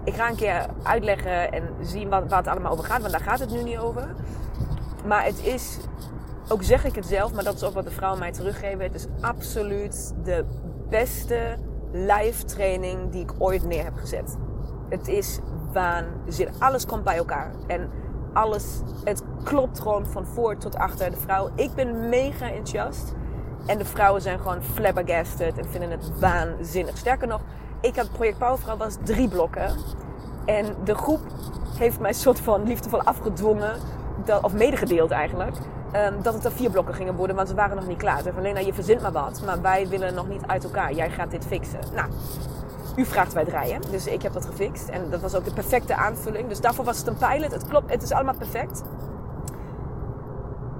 Ik 0.04 0.14
ga 0.14 0.28
een 0.28 0.36
keer 0.36 0.66
uitleggen 0.82 1.52
en 1.52 1.62
zien 1.80 2.08
wat, 2.08 2.28
waar 2.28 2.38
het 2.38 2.48
allemaal 2.48 2.72
over 2.72 2.84
gaat, 2.84 3.00
want 3.00 3.12
daar 3.12 3.20
gaat 3.20 3.38
het 3.38 3.50
nu 3.50 3.62
niet 3.62 3.78
over. 3.78 4.14
Maar 5.06 5.24
het 5.24 5.44
is, 5.44 5.78
ook 6.48 6.62
zeg 6.62 6.84
ik 6.84 6.94
het 6.94 7.06
zelf, 7.06 7.34
maar 7.34 7.44
dat 7.44 7.54
is 7.54 7.64
ook 7.64 7.74
wat 7.74 7.84
de 7.84 7.90
vrouwen 7.90 8.20
mij 8.20 8.32
teruggeven. 8.32 8.80
Het 8.80 8.94
is 8.94 9.06
absoluut 9.20 10.14
de 10.24 10.44
beste 10.88 11.56
live 11.92 12.44
training 12.44 13.10
die 13.10 13.22
ik 13.22 13.32
ooit 13.38 13.64
neer 13.64 13.84
heb 13.84 13.96
gezet. 13.96 14.36
Het 14.88 15.08
is 15.08 15.38
waanzinnig. 15.72 16.58
Alles 16.58 16.86
komt 16.86 17.04
bij 17.04 17.16
elkaar. 17.16 17.50
En 17.66 17.90
alles, 18.32 18.80
het 19.04 19.22
klopt 19.44 19.80
gewoon 19.80 20.06
van 20.06 20.26
voor 20.26 20.56
tot 20.56 20.76
achter. 20.76 21.10
De 21.10 21.16
vrouw, 21.16 21.50
ik 21.54 21.74
ben 21.74 22.08
mega 22.08 22.46
enthousiast. 22.46 23.14
En 23.66 23.78
de 23.78 23.84
vrouwen 23.84 24.22
zijn 24.22 24.38
gewoon 24.38 24.62
flabbergasted 24.62 25.58
en 25.58 25.68
vinden 25.70 25.90
het 25.90 26.18
waanzinnig. 26.20 26.96
Sterker 26.96 27.28
nog, 27.28 27.40
ik 27.80 27.96
had 27.96 28.12
Project 28.12 28.38
Powervrouw 28.38 28.76
was 28.76 28.96
drie 29.02 29.28
blokken. 29.28 29.76
En 30.44 30.66
de 30.84 30.94
groep 30.94 31.20
heeft 31.78 32.00
mij 32.00 32.12
soort 32.12 32.40
van 32.40 32.66
liefdevol 32.66 33.02
afgedwongen, 33.02 33.72
dat, 34.24 34.42
of 34.42 34.52
medegedeeld 34.52 35.10
eigenlijk, 35.10 35.56
um, 35.92 36.22
dat 36.22 36.34
het 36.34 36.44
er 36.44 36.52
vier 36.52 36.70
blokken 36.70 36.94
gingen 36.94 37.14
worden, 37.14 37.36
want 37.36 37.48
ze 37.48 37.54
waren 37.54 37.76
nog 37.76 37.86
niet 37.86 37.98
klaar. 37.98 38.22
Ze 38.22 38.32
van 38.32 38.42
Lena, 38.42 38.60
je 38.60 38.74
verzint 38.74 39.02
maar 39.02 39.12
wat, 39.12 39.42
maar 39.44 39.62
wij 39.62 39.88
willen 39.88 40.14
nog 40.14 40.28
niet 40.28 40.46
uit 40.46 40.64
elkaar. 40.64 40.92
Jij 40.92 41.10
gaat 41.10 41.30
dit 41.30 41.46
fixen. 41.46 41.80
Nou, 41.94 42.08
u 42.96 43.04
vraagt 43.04 43.32
wij 43.32 43.44
draaien. 43.44 43.80
Dus 43.90 44.06
ik 44.06 44.22
heb 44.22 44.32
dat 44.32 44.46
gefixt. 44.46 44.88
En 44.88 45.10
dat 45.10 45.20
was 45.20 45.34
ook 45.34 45.44
de 45.44 45.52
perfecte 45.52 45.94
aanvulling. 45.94 46.48
Dus 46.48 46.60
daarvoor 46.60 46.84
was 46.84 46.98
het 46.98 47.06
een 47.06 47.16
pilot. 47.16 47.52
Het 47.52 47.68
klopt, 47.68 47.90
het 47.90 48.02
is 48.02 48.12
allemaal 48.12 48.36
perfect. 48.36 48.82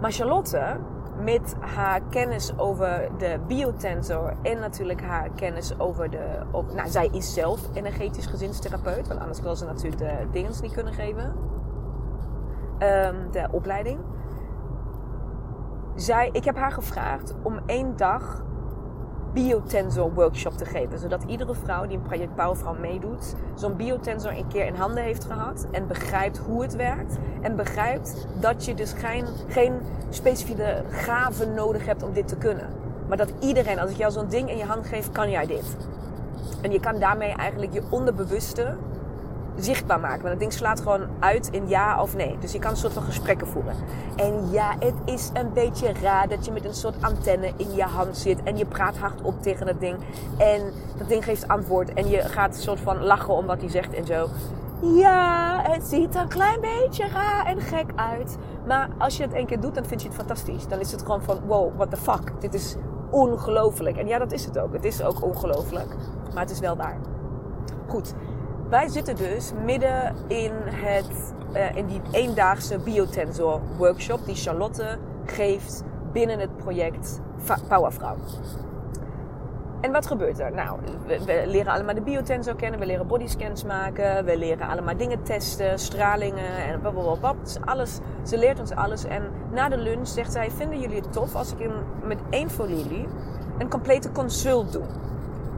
Maar 0.00 0.12
Charlotte 0.12 0.76
met 1.22 1.56
haar 1.60 2.00
kennis 2.10 2.58
over 2.58 3.08
de 3.18 3.38
biotensor 3.46 4.34
en 4.42 4.58
natuurlijk 4.58 5.02
haar 5.02 5.30
kennis 5.30 5.78
over 5.78 6.10
de. 6.10 6.42
Over, 6.52 6.74
nou, 6.74 6.88
zij 6.88 7.08
is 7.12 7.34
zelf 7.34 7.60
energetisch 7.72 8.26
gezinstherapeut, 8.26 9.08
want 9.08 9.20
anders 9.20 9.40
wil 9.40 9.56
ze 9.56 9.64
natuurlijk 9.64 9.98
de 9.98 10.26
dingen 10.30 10.52
niet 10.62 10.72
kunnen 10.72 10.92
geven. 10.92 11.34
Um, 12.78 13.30
de 13.30 13.48
opleiding. 13.50 13.98
Zij, 15.94 16.28
ik 16.32 16.44
heb 16.44 16.56
haar 16.56 16.72
gevraagd 16.72 17.34
om 17.42 17.60
één 17.66 17.96
dag 17.96 18.44
biotensor 19.36 20.14
workshop 20.14 20.56
te 20.56 20.64
geven. 20.64 20.98
Zodat 20.98 21.22
iedere 21.26 21.54
vrouw 21.54 21.86
die 21.86 21.96
een 21.96 22.02
project 22.02 22.34
Powervrouw 22.34 22.76
meedoet, 22.80 23.34
zo'n 23.54 23.76
biotensor 23.76 24.30
een 24.30 24.48
keer 24.48 24.66
in 24.66 24.74
handen 24.74 25.02
heeft 25.02 25.24
gehad. 25.24 25.66
En 25.70 25.86
begrijpt 25.86 26.38
hoe 26.38 26.62
het 26.62 26.76
werkt. 26.76 27.16
En 27.40 27.56
begrijpt 27.56 28.26
dat 28.40 28.64
je 28.64 28.74
dus 28.74 28.92
geen, 28.92 29.24
geen 29.48 29.72
specifieke 30.10 30.82
gaven 30.90 31.54
nodig 31.54 31.86
hebt 31.86 32.02
om 32.02 32.12
dit 32.12 32.28
te 32.28 32.36
kunnen. 32.36 32.66
Maar 33.08 33.16
dat 33.16 33.32
iedereen, 33.40 33.78
als 33.78 33.90
ik 33.90 33.96
jou 33.96 34.12
zo'n 34.12 34.28
ding 34.28 34.50
in 34.50 34.56
je 34.56 34.64
hand 34.64 34.86
geef, 34.86 35.12
kan 35.12 35.30
jij 35.30 35.46
dit. 35.46 35.76
En 36.62 36.72
je 36.72 36.80
kan 36.80 36.98
daarmee 36.98 37.32
eigenlijk 37.32 37.72
je 37.72 37.82
onderbewuste 37.90 38.76
zichtbaar 39.58 40.00
maken. 40.00 40.18
Want 40.18 40.30
het 40.30 40.40
ding 40.40 40.52
slaat 40.52 40.80
gewoon 40.80 41.06
uit 41.18 41.48
in 41.50 41.68
ja 41.68 42.02
of 42.02 42.16
nee. 42.16 42.36
Dus 42.40 42.52
je 42.52 42.58
kan 42.58 42.70
een 42.70 42.76
soort 42.76 42.92
van 42.92 43.02
gesprekken 43.02 43.46
voeren. 43.46 43.74
En 44.16 44.50
ja, 44.50 44.74
het 44.78 44.94
is 45.04 45.30
een 45.32 45.52
beetje 45.52 45.92
raar 46.02 46.28
dat 46.28 46.44
je 46.44 46.52
met 46.52 46.64
een 46.64 46.74
soort 46.74 47.02
antenne 47.02 47.52
in 47.56 47.74
je 47.74 47.82
hand 47.82 48.16
zit. 48.16 48.42
En 48.42 48.56
je 48.56 48.66
praat 48.66 48.96
hardop 48.96 49.42
tegen 49.42 49.66
het 49.66 49.80
ding. 49.80 49.96
En 50.38 50.60
dat 50.98 51.08
ding 51.08 51.24
geeft 51.24 51.48
antwoord. 51.48 51.92
En 51.92 52.08
je 52.08 52.20
gaat 52.20 52.56
een 52.56 52.62
soort 52.62 52.80
van 52.80 53.04
lachen 53.04 53.34
om 53.34 53.46
wat 53.46 53.60
hij 53.60 53.70
zegt 53.70 53.94
en 53.94 54.06
zo. 54.06 54.28
Ja, 54.80 55.60
het 55.62 55.84
ziet 55.84 56.14
er 56.14 56.20
een 56.20 56.28
klein 56.28 56.60
beetje 56.60 57.08
raar 57.08 57.46
en 57.46 57.60
gek 57.60 57.90
uit. 57.94 58.36
Maar 58.66 58.88
als 58.98 59.16
je 59.16 59.22
het 59.22 59.32
één 59.32 59.46
keer 59.46 59.60
doet, 59.60 59.74
dan 59.74 59.84
vind 59.84 60.02
je 60.02 60.08
het 60.08 60.16
fantastisch. 60.16 60.68
Dan 60.68 60.80
is 60.80 60.92
het 60.92 61.02
gewoon 61.02 61.22
van, 61.22 61.40
wow, 61.46 61.76
what 61.76 61.90
the 61.90 61.96
fuck. 61.96 62.32
Dit 62.40 62.54
is 62.54 62.76
ongelooflijk. 63.10 63.96
En 63.96 64.06
ja, 64.06 64.18
dat 64.18 64.32
is 64.32 64.44
het 64.44 64.58
ook. 64.58 64.72
Het 64.72 64.84
is 64.84 65.02
ook 65.02 65.22
ongelooflijk. 65.22 65.88
Maar 66.34 66.42
het 66.42 66.50
is 66.50 66.60
wel 66.60 66.76
waar. 66.76 66.96
Goed. 67.86 68.14
Wij 68.68 68.88
zitten 68.88 69.16
dus 69.16 69.52
midden 69.64 70.14
in, 70.26 70.52
het, 70.64 71.34
uh, 71.54 71.76
in 71.76 71.86
die 71.86 72.00
eendaagse 72.10 72.78
biotensor 72.78 73.60
workshop 73.76 74.24
die 74.24 74.34
Charlotte 74.34 74.98
geeft 75.24 75.82
binnen 76.12 76.38
het 76.38 76.56
project 76.56 77.20
Powervrouw. 77.68 78.16
En 79.80 79.92
wat 79.92 80.06
gebeurt 80.06 80.38
er? 80.38 80.52
Nou, 80.52 80.78
we, 81.06 81.42
leren 81.46 81.72
allemaal 81.72 81.94
de 81.94 82.00
biotensor 82.00 82.56
kennen, 82.56 82.80
we 82.80 82.86
leren 82.86 83.06
bodyscans 83.06 83.64
maken, 83.64 84.24
we 84.24 84.38
leren 84.38 84.68
allemaal 84.68 84.96
dingen 84.96 85.22
testen, 85.22 85.78
stralingen 85.78 86.56
en 86.56 86.80
blablabla. 86.80 87.34
Alles, 87.64 87.98
ze 88.24 88.38
leert 88.38 88.60
ons 88.60 88.70
alles. 88.70 89.04
En 89.04 89.22
na 89.52 89.68
de 89.68 89.78
lunch 89.78 90.08
zegt 90.08 90.32
zij: 90.32 90.50
Vinden 90.50 90.80
jullie 90.80 91.00
het 91.00 91.12
tof 91.12 91.34
als 91.34 91.52
ik 91.52 91.58
in, 91.58 91.72
met 92.02 92.18
één 92.30 92.50
voor 92.50 92.68
jullie 92.68 93.06
een 93.58 93.68
complete 93.68 94.12
consult 94.12 94.72
doe? 94.72 94.84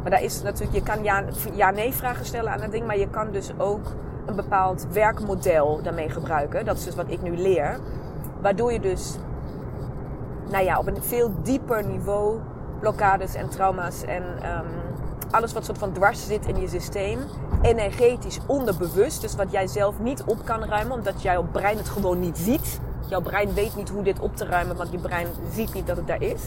Maar 0.03 0.11
daar 0.11 0.23
is 0.23 0.43
natuurlijk, 0.43 0.77
je 0.77 0.83
kan 0.83 1.27
ja-nee 1.55 1.93
vragen 1.93 2.25
stellen 2.27 2.53
aan 2.53 2.61
dat 2.61 2.71
ding, 2.71 2.87
maar 2.87 2.99
je 2.99 3.09
kan 3.09 3.31
dus 3.31 3.51
ook 3.59 3.87
een 4.27 4.37
bepaald 4.37 4.87
werkmodel 4.93 5.81
daarmee 5.83 6.09
gebruiken. 6.09 6.65
Dat 6.65 6.77
is 6.77 6.85
dus 6.85 6.95
wat 6.95 7.09
ik 7.09 7.23
nu 7.23 7.37
leer. 7.37 7.79
Waardoor 8.41 8.73
je 8.73 8.81
dus, 8.81 9.17
nou 10.51 10.65
ja, 10.65 10.79
op 10.79 10.87
een 10.87 11.03
veel 11.03 11.33
dieper 11.43 11.85
niveau 11.85 12.39
blokkades 12.81 13.35
en 13.35 13.49
trauma's 13.49 14.03
en 14.03 14.23
um, 14.23 14.67
alles 15.31 15.53
wat 15.53 15.65
soort 15.65 15.79
van 15.79 15.93
dwars 15.93 16.27
zit 16.27 16.47
in 16.47 16.61
je 16.61 16.69
systeem, 16.69 17.19
energetisch 17.63 18.41
onderbewust, 18.47 19.21
dus 19.21 19.37
wat 19.37 19.51
jij 19.51 19.67
zelf 19.67 19.99
niet 19.99 20.23
op 20.23 20.45
kan 20.45 20.65
ruimen, 20.65 20.97
omdat 20.97 21.23
jouw 21.23 21.43
brein 21.53 21.77
het 21.77 21.89
gewoon 21.89 22.21
niet 22.21 22.39
ziet. 22.39 22.81
Jouw 23.07 23.21
brein 23.21 23.55
weet 23.55 23.77
niet 23.77 23.89
hoe 23.89 24.03
dit 24.03 24.21
op 24.21 24.37
te 24.37 24.45
ruimen, 24.45 24.77
want 24.77 24.93
je 24.93 24.99
brein 24.99 25.27
ziet 25.53 25.75
niet 25.75 25.87
dat 25.87 25.97
het 25.97 26.07
daar 26.07 26.23
is. 26.23 26.43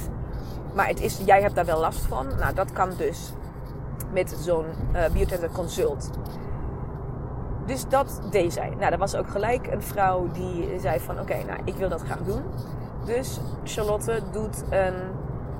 Maar 0.73 0.87
het 0.87 1.01
is, 1.01 1.19
jij 1.25 1.41
hebt 1.41 1.55
daar 1.55 1.65
wel 1.65 1.79
last 1.79 2.01
van. 2.01 2.27
Nou, 2.39 2.53
dat 2.53 2.71
kan 2.71 2.89
dus 2.97 3.33
met 4.13 4.35
zo'n 4.39 4.65
uh, 4.93 5.53
consult. 5.53 6.09
Dus 7.65 7.87
dat 7.87 8.21
deed 8.31 8.53
zij. 8.53 8.69
Nou, 8.69 8.91
er 8.91 8.97
was 8.97 9.15
ook 9.15 9.29
gelijk 9.29 9.67
een 9.67 9.81
vrouw 9.81 10.27
die 10.31 10.79
zei 10.79 10.99
van... 10.99 11.19
Oké, 11.19 11.43
nou, 11.47 11.59
ik 11.63 11.75
wil 11.75 11.89
dat 11.89 12.01
graag 12.01 12.23
doen. 12.23 12.41
Dus 13.05 13.39
Charlotte 13.63 14.19
doet 14.31 14.63
een 14.69 14.93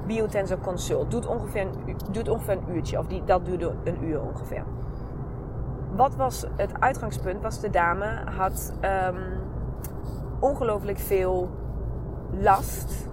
biotensor 0.08 0.60
consult. 0.60 1.12
Doet 1.12 1.28
ongeveer 1.28 1.62
een, 1.62 2.30
ongeveer 2.30 2.58
een 2.58 2.76
uurtje. 2.76 3.00
Of 3.00 3.08
die, 3.08 3.24
dat 3.24 3.46
duurde 3.46 3.74
een 3.84 4.04
uur 4.04 4.22
ongeveer. 4.22 4.64
Wat 5.96 6.16
was 6.16 6.46
het 6.56 6.72
uitgangspunt? 6.80 7.42
Was 7.42 7.60
de 7.60 7.70
dame 7.70 8.24
had 8.36 8.74
um, 8.82 9.16
ongelooflijk 10.40 11.00
veel 11.00 11.50
last 12.32 13.08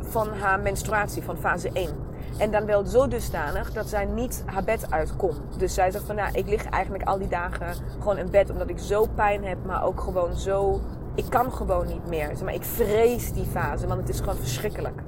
van 0.00 0.28
haar 0.28 0.60
menstruatie, 0.60 1.22
van 1.22 1.36
fase 1.36 1.70
1. 1.72 2.05
En 2.38 2.50
dan 2.50 2.64
wel 2.66 2.86
zo 2.86 3.08
dusdanig 3.08 3.72
dat 3.72 3.88
zij 3.88 4.04
niet 4.04 4.42
haar 4.46 4.64
bed 4.64 4.90
uitkomt. 4.90 5.58
Dus 5.58 5.74
zij 5.74 5.90
zegt 5.90 6.04
van, 6.04 6.16
nou, 6.16 6.32
ik 6.32 6.48
lig 6.48 6.64
eigenlijk 6.64 7.04
al 7.04 7.18
die 7.18 7.28
dagen 7.28 7.74
gewoon 7.98 8.18
in 8.18 8.30
bed 8.30 8.50
omdat 8.50 8.68
ik 8.68 8.78
zo 8.78 9.06
pijn 9.14 9.44
heb, 9.44 9.58
maar 9.64 9.84
ook 9.84 10.00
gewoon 10.00 10.34
zo, 10.34 10.80
ik 11.14 11.24
kan 11.28 11.52
gewoon 11.52 11.86
niet 11.86 12.08
meer. 12.08 12.32
maar 12.44 12.54
ik 12.54 12.64
vrees 12.64 13.32
die 13.32 13.44
fase, 13.44 13.86
want 13.86 14.00
het 14.00 14.08
is 14.08 14.18
gewoon 14.18 14.36
verschrikkelijk. 14.36 15.02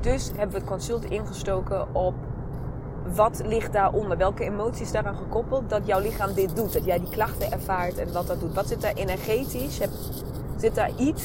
Dus 0.00 0.28
hebben 0.28 0.50
we 0.50 0.56
het 0.56 0.70
consult 0.70 1.04
ingestoken 1.04 1.94
op 1.94 2.14
wat 3.14 3.42
ligt 3.44 3.72
daaronder? 3.72 4.16
Welke 4.16 4.44
emoties 4.44 4.92
daaraan 4.92 5.16
gekoppeld 5.16 5.70
dat 5.70 5.86
jouw 5.86 6.00
lichaam 6.00 6.34
dit 6.34 6.56
doet? 6.56 6.72
Dat 6.72 6.84
jij 6.84 6.98
die 6.98 7.08
klachten 7.08 7.52
ervaart 7.52 7.98
en 7.98 8.12
wat 8.12 8.26
dat 8.26 8.40
doet. 8.40 8.54
Wat 8.54 8.68
zit 8.68 8.80
daar 8.80 8.94
energetisch? 8.94 9.80
Zit 10.56 10.74
daar 10.74 10.90
iets 10.96 11.24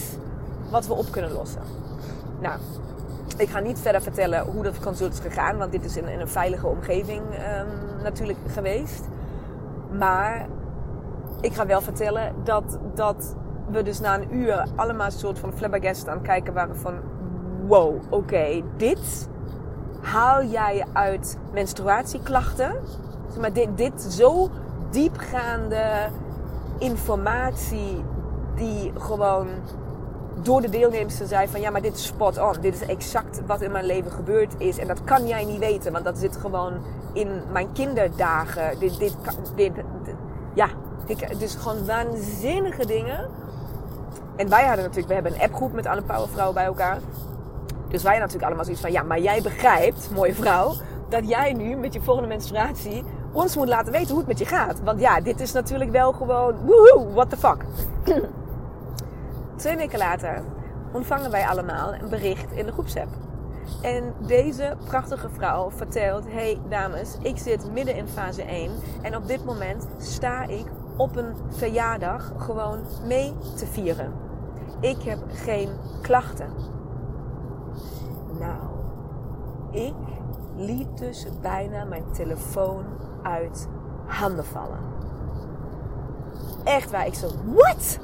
wat 0.69 0.87
we 0.87 0.93
op 0.93 1.11
kunnen 1.11 1.31
lossen? 1.31 1.61
Nou, 2.39 2.59
ik 3.37 3.49
ga 3.49 3.59
niet 3.59 3.79
verder 3.79 4.01
vertellen 4.01 4.45
hoe 4.45 4.63
dat 4.63 4.79
consult 4.79 5.13
is 5.13 5.19
gegaan, 5.19 5.57
want 5.57 5.71
dit 5.71 5.85
is 5.85 5.97
in, 5.97 6.07
in 6.07 6.19
een 6.19 6.27
veilige 6.27 6.67
omgeving 6.67 7.21
um, 7.21 8.01
natuurlijk 8.03 8.39
geweest. 8.47 9.07
Maar 9.91 10.47
ik 11.41 11.53
ga 11.53 11.65
wel 11.65 11.81
vertellen 11.81 12.33
dat, 12.43 12.79
dat 12.93 13.35
we 13.71 13.83
dus 13.83 13.99
na 13.99 14.15
een 14.15 14.35
uur 14.35 14.65
allemaal 14.75 15.05
een 15.05 15.11
soort 15.11 15.39
van 15.39 15.53
flabbergast 15.53 16.07
aan 16.07 16.17
het 16.17 16.27
kijken 16.27 16.53
waren 16.53 16.77
van... 16.77 16.93
Wow, 17.67 18.01
oké, 18.09 18.61
dit 18.77 19.29
haal 20.01 20.43
jij 20.43 20.85
uit 20.93 21.37
menstruatieklachten. 21.53 22.75
Maar 23.39 23.53
dit, 23.53 23.77
dit 23.77 24.01
zo 24.01 24.49
diepgaande 24.89 25.83
informatie 26.77 28.03
die 28.55 28.91
gewoon 28.97 29.47
door 30.41 30.61
de 30.61 30.69
deelnemers 30.69 31.17
te 31.17 31.25
zijn 31.25 31.49
van 31.49 31.61
ja, 31.61 31.69
maar 31.69 31.81
dit 31.81 31.95
is 31.95 32.05
spot 32.05 32.37
on. 32.37 32.53
Dit 32.61 32.73
is 32.73 32.87
exact 32.87 33.41
wat 33.45 33.61
in 33.61 33.71
mijn 33.71 33.85
leven 33.85 34.11
gebeurd 34.11 34.53
is. 34.57 34.77
En 34.77 34.87
dat 34.87 35.03
kan 35.03 35.27
jij 35.27 35.45
niet 35.45 35.59
weten, 35.59 35.91
want 35.91 36.05
dat 36.05 36.17
zit 36.17 36.37
gewoon 36.37 36.73
in 37.13 37.41
mijn 37.51 37.71
kinderdagen. 37.73 38.79
Dit, 38.79 38.99
dit, 38.99 39.15
dit, 39.55 39.71
ja, 40.53 40.67
dit, 41.05 41.41
is 41.41 41.55
gewoon 41.55 41.85
waanzinnige 41.85 42.85
dingen. 42.85 43.29
En 44.35 44.49
wij 44.49 44.65
hadden 44.65 44.83
natuurlijk, 44.83 45.07
we 45.07 45.13
hebben 45.13 45.33
een 45.33 45.41
appgroep 45.41 45.73
met 45.73 45.85
alle 45.85 46.01
powervrouwen 46.01 46.55
bij 46.55 46.65
elkaar. 46.65 46.99
Dus 47.87 48.03
wij 48.03 48.17
natuurlijk 48.17 48.45
allemaal 48.45 48.63
zoiets 48.63 48.81
van 48.81 48.91
ja, 48.91 49.03
maar 49.03 49.19
jij 49.19 49.41
begrijpt, 49.41 50.09
mooie 50.13 50.33
vrouw, 50.33 50.73
dat 51.09 51.29
jij 51.29 51.53
nu 51.53 51.75
met 51.75 51.93
je 51.93 52.01
volgende 52.01 52.29
menstruatie 52.29 53.03
ons 53.31 53.55
moet 53.55 53.67
laten 53.67 53.91
weten 53.91 54.09
hoe 54.09 54.17
het 54.17 54.27
met 54.27 54.39
je 54.39 54.45
gaat. 54.45 54.81
Want 54.83 54.99
ja, 54.99 55.21
dit 55.21 55.39
is 55.39 55.51
natuurlijk 55.51 55.91
wel 55.91 56.11
gewoon 56.11 56.55
woehoe, 56.65 57.13
what 57.13 57.29
the 57.29 57.37
fuck. 57.37 57.65
Twee 59.57 59.75
weken 59.75 59.99
later 59.99 60.43
ontvangen 60.93 61.31
wij 61.31 61.47
allemaal 61.47 61.93
een 61.93 62.09
bericht 62.09 62.51
in 62.51 62.65
de 62.65 62.71
groepsapp. 62.71 63.07
En 63.81 64.13
deze 64.27 64.77
prachtige 64.85 65.29
vrouw 65.29 65.71
vertelt: 65.71 66.31
Hey 66.31 66.59
dames, 66.69 67.17
ik 67.21 67.37
zit 67.37 67.71
midden 67.71 67.95
in 67.95 68.07
fase 68.07 68.41
1 68.41 68.71
en 69.01 69.15
op 69.15 69.27
dit 69.27 69.45
moment 69.45 69.87
sta 69.97 70.43
ik 70.43 70.65
op 70.97 71.15
een 71.15 71.35
verjaardag 71.49 72.33
gewoon 72.37 72.79
mee 73.05 73.33
te 73.55 73.65
vieren. 73.65 74.13
Ik 74.79 75.01
heb 75.01 75.19
geen 75.27 75.69
klachten. 76.01 76.49
Nou, 78.39 78.67
ik 79.71 79.95
liet 80.55 80.97
dus 80.97 81.27
bijna 81.41 81.83
mijn 81.83 82.11
telefoon 82.11 82.85
uit 83.23 83.67
handen 84.05 84.45
vallen. 84.45 84.79
Echt 86.63 86.91
waar, 86.91 87.05
ik 87.05 87.13
zo, 87.13 87.27
what? 87.45 87.99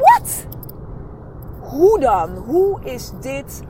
Wat? 0.00 0.46
Hoe 1.60 2.00
dan? 2.00 2.36
Hoe 2.36 2.78
is 2.82 3.12
dit 3.20 3.62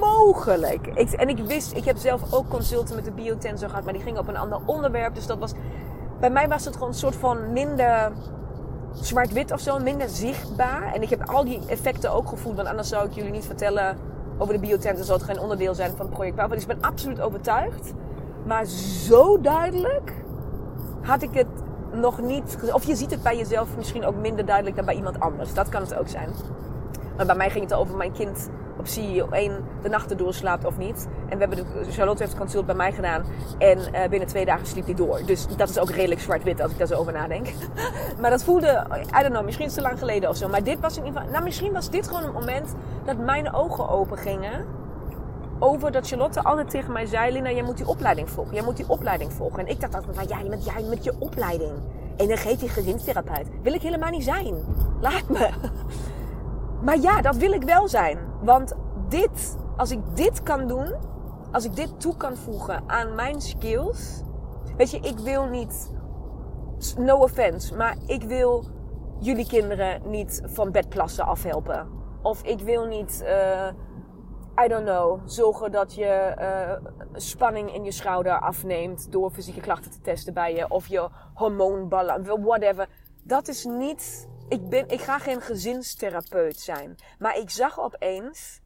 mogelijk? 0.00 0.86
Ik, 0.86 1.12
en 1.12 1.28
ik 1.28 1.38
wist, 1.38 1.76
ik 1.76 1.84
heb 1.84 1.96
zelf 1.96 2.32
ook 2.32 2.48
consulten 2.48 2.94
met 2.94 3.04
de 3.04 3.10
biotensor 3.10 3.68
gehad, 3.68 3.84
maar 3.84 3.92
die 3.92 4.02
gingen 4.02 4.20
op 4.20 4.28
een 4.28 4.36
ander 4.36 4.58
onderwerp. 4.64 5.14
Dus 5.14 5.26
dat 5.26 5.38
was, 5.38 5.52
bij 6.20 6.30
mij 6.30 6.48
was 6.48 6.64
het 6.64 6.74
gewoon 6.74 6.88
een 6.88 6.94
soort 6.94 7.16
van 7.16 7.52
minder 7.52 8.12
zwart-wit 8.92 9.52
of 9.52 9.60
zo, 9.60 9.78
minder 9.78 10.08
zichtbaar. 10.08 10.92
En 10.94 11.02
ik 11.02 11.10
heb 11.10 11.28
al 11.28 11.44
die 11.44 11.60
effecten 11.66 12.12
ook 12.12 12.28
gevoeld, 12.28 12.56
want 12.56 12.68
anders 12.68 12.88
zou 12.88 13.06
ik 13.06 13.12
jullie 13.12 13.30
niet 13.30 13.46
vertellen 13.46 13.96
over 14.38 14.54
de 14.54 14.60
biotensor. 14.60 15.04
Zou 15.04 15.18
het 15.18 15.28
geen 15.28 15.40
onderdeel 15.40 15.74
zijn 15.74 15.90
van 15.96 16.06
het 16.06 16.14
project. 16.14 16.50
Dus 16.50 16.62
ik 16.62 16.68
ben 16.68 16.80
absoluut 16.80 17.20
overtuigd. 17.20 17.92
Maar 18.46 18.64
zo 19.06 19.40
duidelijk 19.40 20.12
had 21.00 21.22
ik 21.22 21.34
het 21.34 21.46
nog 21.94 22.20
niet. 22.20 22.58
Of 22.72 22.84
je 22.84 22.96
ziet 22.96 23.10
het 23.10 23.22
bij 23.22 23.36
jezelf 23.36 23.76
misschien 23.76 24.04
ook 24.04 24.16
minder 24.16 24.46
duidelijk 24.46 24.76
dan 24.76 24.84
bij 24.84 24.94
iemand 24.94 25.20
anders. 25.20 25.54
Dat 25.54 25.68
kan 25.68 25.80
het 25.80 25.98
ook 25.98 26.08
zijn. 26.08 26.28
Maar 27.16 27.26
bij 27.26 27.36
mij 27.36 27.50
ging 27.50 27.64
het 27.64 27.74
over 27.74 27.96
mijn 27.96 28.12
kind 28.12 28.48
op 28.78 28.86
CEO 28.86 29.28
1 29.30 29.64
de 29.82 29.88
nachten 29.88 30.16
doorslaapt 30.16 30.64
of 30.64 30.78
niet. 30.78 31.08
En 31.28 31.38
we 31.38 31.44
hebben 31.46 31.56
de, 31.56 31.92
Charlotte 31.92 32.22
heeft 32.22 32.32
het 32.32 32.40
consult 32.40 32.66
bij 32.66 32.74
mij 32.74 32.92
gedaan. 32.92 33.24
En 33.58 33.78
uh, 33.78 34.08
binnen 34.10 34.28
twee 34.28 34.44
dagen 34.44 34.66
sliep 34.66 34.84
hij 34.84 34.94
door. 34.94 35.20
Dus 35.26 35.46
dat 35.56 35.68
is 35.68 35.78
ook 35.78 35.90
redelijk 35.90 36.20
zwart-wit 36.20 36.60
als 36.60 36.72
ik 36.72 36.78
daar 36.78 36.86
zo 36.86 36.94
over 36.94 37.12
nadenk. 37.12 37.46
maar 38.20 38.30
dat 38.30 38.44
voelde, 38.44 38.86
I 39.18 39.22
don't 39.22 39.28
know, 39.28 39.44
misschien 39.44 39.68
te 39.68 39.80
lang 39.80 39.98
geleden 39.98 40.28
of 40.28 40.36
zo. 40.36 40.48
Maar 40.48 40.62
dit 40.62 40.80
was 40.80 40.96
in 40.96 41.04
ieder 41.04 41.18
geval, 41.18 41.32
nou 41.32 41.44
misschien 41.44 41.72
was 41.72 41.90
dit 41.90 42.06
gewoon 42.08 42.24
een 42.24 42.32
moment 42.32 42.74
dat 43.04 43.18
mijn 43.18 43.52
ogen 43.52 43.88
open 43.88 44.18
gingen 44.18 44.66
over 45.58 45.92
dat 45.92 46.08
Charlotte 46.08 46.42
altijd 46.42 46.70
tegen 46.70 46.92
mij 46.92 47.06
zei: 47.06 47.32
Lina, 47.32 47.50
jij 47.50 47.62
moet 47.62 47.76
die 47.76 47.88
opleiding 47.88 48.30
volgen. 48.30 48.54
Jij 48.54 48.64
moet 48.64 48.76
die 48.76 48.88
opleiding 48.88 49.32
volgen. 49.32 49.58
En 49.58 49.66
ik 49.66 49.80
dacht 49.80 49.94
altijd: 49.94 50.16
van, 50.16 50.26
jij 50.26 50.48
met, 50.48 50.64
jij 50.64 50.82
met 50.82 51.04
je 51.04 51.14
opleiding. 51.18 51.72
Energetisch 52.16 52.72
gezinstherapeut. 52.72 53.48
Wil 53.62 53.72
ik 53.72 53.82
helemaal 53.82 54.10
niet 54.10 54.24
zijn. 54.24 54.54
Laat 55.00 55.28
me. 55.28 55.50
Maar 56.84 56.98
ja, 56.98 57.20
dat 57.20 57.36
wil 57.36 57.52
ik 57.52 57.62
wel 57.62 57.88
zijn. 57.88 58.18
Want 58.42 58.74
dit, 59.08 59.56
als 59.76 59.90
ik 59.90 60.00
dit 60.14 60.42
kan 60.42 60.66
doen, 60.66 60.94
als 61.52 61.64
ik 61.64 61.76
dit 61.76 62.00
toe 62.00 62.16
kan 62.16 62.36
voegen 62.36 62.82
aan 62.86 63.14
mijn 63.14 63.40
skills. 63.40 64.22
Weet 64.76 64.90
je, 64.90 64.98
ik 64.98 65.18
wil 65.18 65.44
niet. 65.44 65.92
No 66.98 67.16
offense, 67.16 67.76
maar 67.76 67.96
ik 68.06 68.22
wil 68.22 68.64
jullie 69.18 69.46
kinderen 69.46 70.00
niet 70.04 70.42
van 70.44 70.70
bedplassen 70.70 71.26
afhelpen. 71.26 71.88
Of 72.22 72.42
ik 72.42 72.60
wil 72.60 72.86
niet. 72.86 73.24
Uh, 73.26 73.66
I 74.62 74.68
don't 74.68 74.84
know, 74.84 75.20
zorgen 75.24 75.72
dat 75.72 75.94
je 75.94 76.06
eh, 76.06 76.76
spanning 77.12 77.74
in 77.74 77.84
je 77.84 77.90
schouder 77.90 78.40
afneemt 78.40 79.12
door 79.12 79.30
fysieke 79.30 79.60
klachten 79.60 79.90
te 79.90 80.00
testen 80.00 80.34
bij 80.34 80.54
je. 80.54 80.70
Of 80.70 80.86
je 80.86 81.08
hormoonbalans, 81.34 82.28
whatever. 82.28 82.88
Dat 83.22 83.48
is 83.48 83.64
niet. 83.64 84.28
Ik, 84.48 84.68
ben, 84.68 84.88
ik 84.88 85.00
ga 85.00 85.18
geen 85.18 85.40
gezinstherapeut 85.40 86.60
zijn. 86.60 86.96
Maar 87.18 87.38
ik 87.38 87.50
zag 87.50 87.80
opeens. 87.80 88.60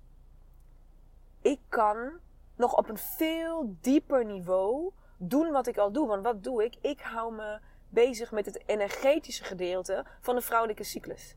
Ik 1.42 1.61
kan 1.68 2.11
nog 2.57 2.76
op 2.76 2.88
een 2.88 2.99
veel 2.99 3.76
dieper 3.80 4.25
niveau 4.25 4.90
doen 5.18 5.50
wat 5.50 5.66
ik 5.66 5.78
al 5.78 5.92
doe. 5.92 6.07
Want 6.07 6.23
wat 6.23 6.45
doe 6.45 6.64
ik? 6.64 6.76
Ik 6.80 7.00
hou 7.00 7.35
me 7.35 7.59
bezig 7.88 8.33
met 8.33 8.47
het 8.47 8.62
energetische 8.66 9.45
gedeelte 9.45 10.04
van 10.21 10.35
de 10.35 10.40
vrouwelijke 10.40 10.85
cyclus. 10.85 11.37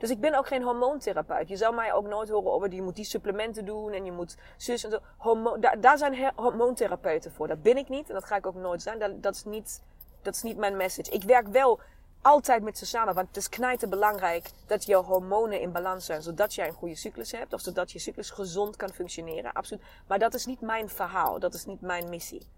Dus 0.00 0.10
ik 0.10 0.20
ben 0.20 0.34
ook 0.34 0.46
geen 0.46 0.62
hormoontherapeut. 0.62 1.48
Je 1.48 1.56
zou 1.56 1.74
mij 1.74 1.92
ook 1.92 2.06
nooit 2.06 2.28
horen 2.28 2.52
over 2.52 2.74
je 2.74 2.82
moet 2.82 2.96
die 2.96 3.04
supplementen 3.04 3.64
doen 3.64 3.92
en 3.92 4.04
je 4.04 4.12
moet 4.12 4.36
zus 4.56 4.84
en 4.84 4.90
zo. 4.90 5.58
Daar 5.80 5.98
zijn 5.98 6.32
hormoontherapeuten 6.34 7.32
voor. 7.32 7.48
Dat 7.48 7.62
ben 7.62 7.76
ik 7.76 7.88
niet 7.88 8.08
en 8.08 8.14
dat 8.14 8.24
ga 8.24 8.36
ik 8.36 8.46
ook 8.46 8.54
nooit 8.54 8.82
zijn. 8.82 8.98
Dat, 8.98 9.22
dat, 9.22 9.34
is, 9.34 9.44
niet, 9.44 9.82
dat 10.22 10.34
is 10.34 10.42
niet 10.42 10.56
mijn 10.56 10.76
message. 10.76 11.10
Ik 11.10 11.22
werk 11.22 11.46
wel 11.48 11.80
altijd 12.22 12.62
met 12.62 12.78
ze 12.78 12.86
samen, 12.86 13.14
want 13.14 13.28
het 13.28 13.36
is 13.36 13.48
knijten 13.48 13.90
belangrijk 13.90 14.50
dat 14.66 14.84
je 14.84 14.94
hormonen 14.96 15.60
in 15.60 15.72
balans 15.72 16.06
zijn, 16.06 16.22
zodat 16.22 16.54
jij 16.54 16.68
een 16.68 16.74
goede 16.74 16.94
cyclus 16.96 17.32
hebt 17.32 17.52
of 17.52 17.60
zodat 17.60 17.92
je 17.92 17.98
cyclus 17.98 18.30
gezond 18.30 18.76
kan 18.76 18.90
functioneren. 18.90 19.52
Absoluut. 19.52 19.84
Maar 20.06 20.18
dat 20.18 20.34
is 20.34 20.46
niet 20.46 20.60
mijn 20.60 20.88
verhaal. 20.88 21.38
Dat 21.38 21.54
is 21.54 21.64
niet 21.64 21.80
mijn 21.80 22.08
missie. 22.08 22.48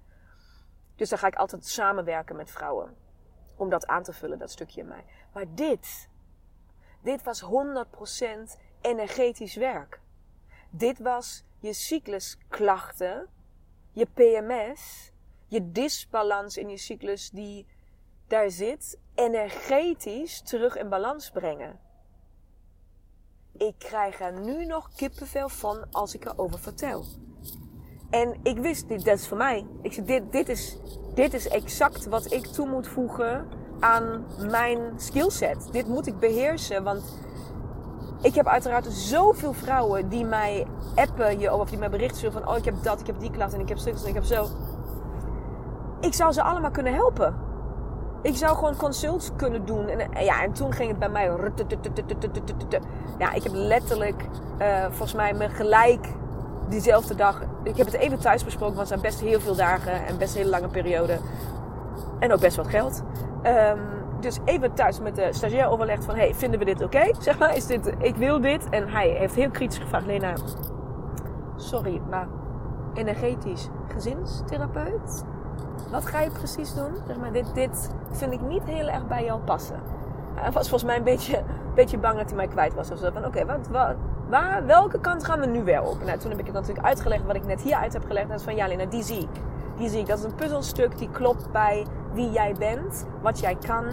Dus 0.97 1.09
dan 1.09 1.19
ga 1.19 1.27
ik 1.27 1.37
altijd 1.37 1.67
samenwerken 1.67 2.37
met 2.37 2.51
vrouwen 2.51 2.97
om 3.57 3.69
dat 3.69 3.87
aan 3.87 4.03
te 4.03 4.13
vullen, 4.13 4.39
dat 4.39 4.51
stukje 4.51 4.81
in 4.81 4.89
mij. 4.89 5.05
Maar 5.33 5.45
dit, 5.55 6.09
dit 7.03 7.23
was 7.23 7.43
100% 7.43 7.47
energetisch 8.81 9.55
werk. 9.55 10.01
Dit 10.71 10.99
was 10.99 11.45
je 11.59 11.73
cyclusklachten, 11.73 13.29
je 13.93 14.07
PMS, 14.07 15.13
je 15.47 15.73
disbalans 15.73 16.57
in 16.57 16.69
je 16.69 16.77
cyclus 16.77 17.31
die 17.31 17.67
daar 18.27 18.51
zit, 18.51 18.99
energetisch 19.15 20.41
terug 20.41 20.77
in 20.77 20.89
balans 20.89 21.31
brengen. 21.31 21.81
Ik 23.53 23.75
krijg 23.79 24.21
er 24.21 24.41
nu 24.41 24.67
nog 24.67 24.95
kippenvel 24.95 25.49
van 25.49 25.87
als 25.91 26.15
ik 26.15 26.25
erover 26.25 26.59
vertel. 26.59 27.05
En 28.11 28.41
ik 28.43 28.59
wist, 28.59 28.89
dit, 28.89 29.05
dat 29.05 29.19
is 29.19 29.29
voor 29.29 29.37
mij. 29.37 29.67
Ik 29.83 29.93
zei, 29.93 30.07
dit, 30.07 30.33
dit, 30.33 30.49
is, 30.49 30.77
dit 31.15 31.35
is 31.35 31.49
exact 31.49 32.05
wat 32.05 32.33
ik 32.33 32.47
toe 32.47 32.69
moet 32.69 32.89
voegen 32.89 33.49
aan 33.83 34.25
mijn 34.51 34.79
skillset. 34.97 35.69
Dit 35.71 35.89
moet 35.89 36.07
ik 36.07 36.19
beheersen, 36.19 36.83
want 36.83 37.03
ik 38.21 38.35
heb 38.35 38.47
uiteraard 38.47 38.87
zoveel 38.87 39.53
vrouwen 39.53 40.09
die 40.09 40.25
mij 40.25 40.67
appen 40.95 41.53
of 41.61 41.69
die 41.69 41.79
mij 41.79 41.91
berichten 41.91 42.17
sturen 42.17 42.43
van... 42.43 42.49
Oh, 42.49 42.57
ik 42.57 42.65
heb 42.65 42.75
dat, 42.83 43.01
ik 43.01 43.07
heb 43.07 43.21
die 43.21 43.31
klacht 43.31 43.53
en 43.53 43.61
ik 43.61 43.69
heb 43.69 43.79
stukjes 43.79 44.03
en 44.03 44.09
ik 44.09 44.15
heb 44.15 44.25
zo. 44.25 44.47
Ik 46.01 46.15
zou 46.15 46.33
ze 46.33 46.43
allemaal 46.43 46.71
kunnen 46.71 46.95
helpen. 46.95 47.35
Ik 48.23 48.37
zou 48.37 48.57
gewoon 48.57 48.77
consults 48.77 49.31
kunnen 49.37 49.67
doen. 49.67 49.89
En, 49.89 50.25
ja, 50.25 50.43
en 50.43 50.53
toen 50.53 50.73
ging 50.73 50.89
het 50.89 50.99
bij 50.99 51.09
mij... 51.09 51.31
Ja, 53.19 53.33
ik 53.33 53.43
heb 53.43 53.53
letterlijk, 53.55 54.25
uh, 54.59 54.85
volgens 54.85 55.15
mij, 55.15 55.35
me 55.35 55.49
gelijk 55.49 56.07
diezelfde 56.69 57.15
dag... 57.15 57.41
Ik 57.63 57.77
heb 57.77 57.87
het 57.87 57.95
even 57.97 58.19
thuis 58.19 58.45
besproken, 58.45 58.77
want 58.77 58.89
het 58.89 59.01
zijn 59.01 59.13
best 59.13 59.21
heel 59.21 59.41
veel 59.41 59.57
dagen 59.57 60.07
en 60.07 60.19
best 60.19 60.33
een 60.33 60.39
hele 60.39 60.51
lange 60.51 60.69
periode. 60.69 61.19
En 62.19 62.33
ook 62.33 62.41
best 62.41 62.57
wat 62.57 62.69
geld. 62.69 63.03
Um, 63.47 63.79
dus 64.21 64.39
even 64.45 64.75
thuis 64.75 65.01
met 65.01 65.17
de 65.17 65.29
stagiair 65.31 65.69
overlegd 65.69 66.05
van... 66.05 66.15
Hey, 66.15 66.35
vinden 66.35 66.59
we 66.59 66.65
dit 66.65 66.83
oké? 66.83 67.11
Zeg 67.19 67.39
maar, 67.39 67.57
is 67.57 67.67
dit... 67.67 67.93
Ik 67.99 68.17
wil 68.17 68.41
dit. 68.41 68.69
En 68.69 68.89
hij 68.89 69.09
heeft 69.09 69.35
heel 69.35 69.51
kritisch 69.51 69.79
gevraagd... 69.79 70.07
Lena, 70.07 70.33
sorry, 71.57 72.01
maar 72.11 72.27
energetisch 72.95 73.69
gezinstherapeut? 73.89 75.25
Wat 75.91 76.07
ga 76.07 76.21
je 76.21 76.31
precies 76.31 76.75
doen? 76.75 76.93
Zeg 77.07 77.17
maar, 77.17 77.33
dit, 77.33 77.55
dit 77.55 77.91
vind 78.11 78.33
ik 78.33 78.41
niet 78.41 78.65
heel 78.65 78.89
erg 78.89 79.07
bij 79.07 79.25
jou 79.25 79.41
passen. 79.41 79.81
Hij 80.35 80.51
was 80.51 80.69
volgens 80.69 80.85
mij 80.85 80.97
een 80.97 81.05
beetje, 81.05 81.43
beetje 81.75 81.99
bang 81.99 82.19
dat 82.19 82.27
hij 82.27 82.37
mij 82.37 82.49
kwijt 82.49 82.75
was. 82.75 82.91
Of 82.91 82.99
zo. 82.99 83.11
Van 83.13 83.25
oké, 83.25 83.47
wat, 83.47 83.69
wat, 83.71 83.95
waar, 84.29 84.67
welke 84.67 85.01
kant 85.01 85.25
gaan 85.25 85.41
we 85.41 85.47
nu 85.47 85.65
weer 85.65 85.83
op? 85.83 86.05
Nou, 86.05 86.19
toen 86.19 86.31
heb 86.31 86.39
ik 86.39 86.47
het 86.47 86.55
natuurlijk 86.55 86.87
uitgelegd 86.87 87.25
wat 87.27 87.37
ik 87.37 87.47
net 87.47 87.61
hier 87.61 87.77
uit 87.77 87.93
heb 87.93 88.05
gelegd. 88.07 88.29
Dat 88.29 88.39
is 88.39 88.45
van 88.45 88.57
ja, 88.57 88.67
Lena, 88.67 88.85
die 88.85 89.03
zie 89.03 89.21
ik. 89.21 89.41
Die 89.77 89.89
zie 89.89 90.01
ik. 90.01 90.07
Dat 90.07 90.19
is 90.19 90.25
een 90.25 90.35
puzzelstuk 90.35 90.99
die 90.99 91.11
klopt 91.11 91.53
bij 91.53 91.87
wie 92.15 92.31
jij 92.31 92.55
bent, 92.59 93.07
wat 93.23 93.41
jij 93.41 93.57
kan. 93.67 93.85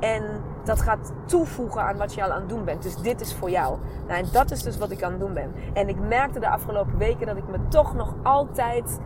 En 0.00 0.22
dat 0.64 0.80
gaat 0.80 1.12
toevoegen 1.24 1.82
aan 1.82 1.96
wat 1.96 2.14
je 2.14 2.24
al 2.24 2.30
aan 2.30 2.40
het 2.40 2.48
doen 2.48 2.64
bent. 2.64 2.82
Dus 2.82 2.96
dit 2.96 3.20
is 3.20 3.34
voor 3.34 3.50
jou. 3.50 3.78
Nou, 4.06 4.20
en 4.20 4.28
dat 4.32 4.50
is 4.50 4.62
dus 4.62 4.78
wat 4.78 4.90
ik 4.90 5.02
aan 5.02 5.10
het 5.10 5.20
doen 5.20 5.32
ben. 5.32 5.52
En 5.72 5.88
ik 5.88 6.00
merkte 6.00 6.40
de 6.40 6.48
afgelopen 6.48 6.98
weken 6.98 7.26
dat 7.26 7.36
ik 7.36 7.48
me 7.48 7.58
toch 7.68 7.94
nog 7.94 8.14
altijd 8.22 9.00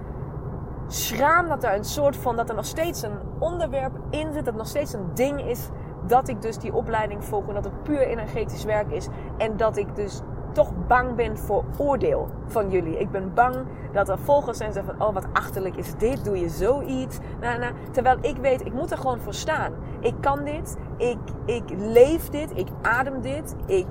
schraam 0.87 1.49
dat 1.49 1.65
er 1.65 1.75
een 1.75 1.85
soort 1.85 2.17
van, 2.17 2.37
dat 2.37 2.49
er 2.49 2.55
nog 2.55 2.65
steeds 2.65 3.03
een 3.03 3.19
onderwerp 3.39 3.93
in 4.11 4.33
zit, 4.33 4.45
dat 4.45 4.55
nog 4.55 4.67
steeds 4.67 4.93
een 4.93 5.11
ding 5.15 5.41
is 5.41 5.69
dat 6.07 6.29
ik 6.29 6.43
dus 6.43 6.59
die 6.59 6.75
opleiding 6.75 7.25
volg 7.25 7.49
en 7.49 7.55
dat 7.55 7.65
het 7.65 7.83
puur 7.83 8.01
energetisch 8.01 8.65
werk 8.65 8.91
is. 8.91 9.09
En 9.37 9.57
dat 9.57 9.77
ik 9.77 9.97
dus 9.97 10.21
toch 10.59 10.73
bang 10.87 11.15
ben 11.15 11.39
voor 11.39 11.65
oordeel 11.77 12.29
van 12.47 12.71
jullie. 12.71 12.99
Ik 12.99 13.11
ben 13.11 13.35
bang 13.35 13.57
dat 13.93 14.09
er 14.09 14.19
volgers 14.19 14.59
zijn 14.59 14.73
van, 14.75 15.03
oh 15.03 15.15
wat 15.15 15.27
achterlijk 15.33 15.77
is 15.77 15.95
dit, 15.99 16.25
doe 16.25 16.39
je 16.39 16.49
zoiets. 16.49 17.19
Nou, 17.41 17.59
nou, 17.59 17.73
terwijl 17.91 18.19
ik 18.21 18.37
weet, 18.37 18.67
ik 18.67 18.73
moet 18.73 18.91
er 18.91 18.99
gewoon 18.99 19.21
voor 19.21 19.35
staan. 19.35 19.73
Ik 20.01 20.15
kan 20.21 20.45
dit, 20.45 20.77
ik, 20.97 21.19
ik 21.45 21.63
leef 21.77 22.29
dit, 22.29 22.51
ik 22.57 22.69
adem 22.83 23.21
dit. 23.21 23.55
Ik 23.67 23.87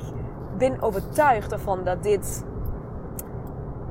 ben 0.58 0.82
overtuigd 0.82 1.52
ervan 1.52 1.84
dat 1.84 2.04
dit 2.04 2.46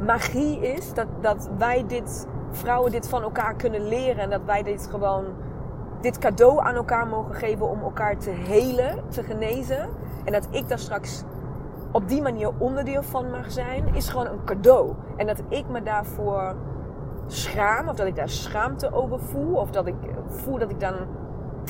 magie 0.05 0.61
is. 0.61 0.93
Dat, 0.95 1.07
dat 1.21 1.49
wij 1.59 1.85
dit, 1.87 2.27
vrouwen 2.51 2.93
dit 2.93 3.09
van 3.09 3.23
elkaar 3.23 3.55
kunnen 3.55 3.89
leren. 3.89 4.23
En 4.23 4.31
dat 4.31 4.45
wij 4.45 4.63
dit 4.63 4.89
gewoon, 4.91 5.25
dit 6.01 6.19
cadeau 6.19 6.61
aan 6.61 6.75
elkaar 6.75 7.07
mogen 7.07 7.35
geven 7.35 7.69
om 7.69 7.81
elkaar 7.83 8.17
te 8.17 8.31
helen, 8.31 9.05
te 9.09 9.23
genezen. 9.23 9.89
En 10.25 10.33
dat 10.33 10.49
ik 10.51 10.69
daar 10.69 10.79
straks 10.79 11.25
op 11.97 12.09
die 12.09 12.23
manier 12.23 12.51
onderdeel 12.59 13.03
van 13.03 13.31
mag 13.31 13.53
zijn, 13.53 13.95
is 13.95 14.09
gewoon 14.09 14.27
een 14.27 14.45
cadeau. 14.45 14.95
En 15.17 15.27
dat 15.27 15.43
ik 15.49 15.69
me 15.69 15.83
daarvoor 15.83 16.55
schaam, 17.27 17.89
of 17.89 17.97
dat 17.97 18.07
ik 18.07 18.17
daar 18.17 18.29
schaamte 18.29 18.93
over 18.93 19.21
voel, 19.21 19.57
of 19.57 19.71
dat 19.71 19.87
ik 19.87 19.95
voel 20.27 20.59
dat 20.59 20.71
ik 20.71 20.81
dan 20.81 20.95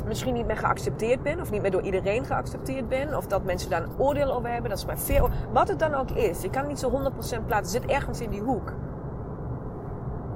misschien 0.07 0.35
niet 0.35 0.47
meer 0.47 0.57
geaccepteerd 0.57 1.23
ben, 1.23 1.41
of 1.41 1.51
niet 1.51 1.63
meer 1.63 1.71
door 1.71 1.83
iedereen 1.83 2.25
geaccepteerd 2.25 2.89
ben, 2.89 3.17
of 3.17 3.27
dat 3.27 3.45
mensen 3.45 3.71
daar 3.71 3.83
een 3.83 3.99
oordeel 3.99 4.35
over 4.35 4.51
hebben, 4.51 4.71
dat 4.71 4.79
is 4.79 4.85
maar 4.85 4.99
veel. 4.99 5.29
Wat 5.53 5.69
het 5.69 5.79
dan 5.79 5.95
ook 5.95 6.11
is, 6.11 6.45
ik 6.45 6.51
kan 6.51 6.67
niet 6.67 6.79
zo 6.79 6.91
100% 6.91 7.47
plaatsen, 7.47 7.81
zit 7.81 7.91
ergens 7.91 8.21
in 8.21 8.31
die 8.31 8.43
hoek. 8.43 8.73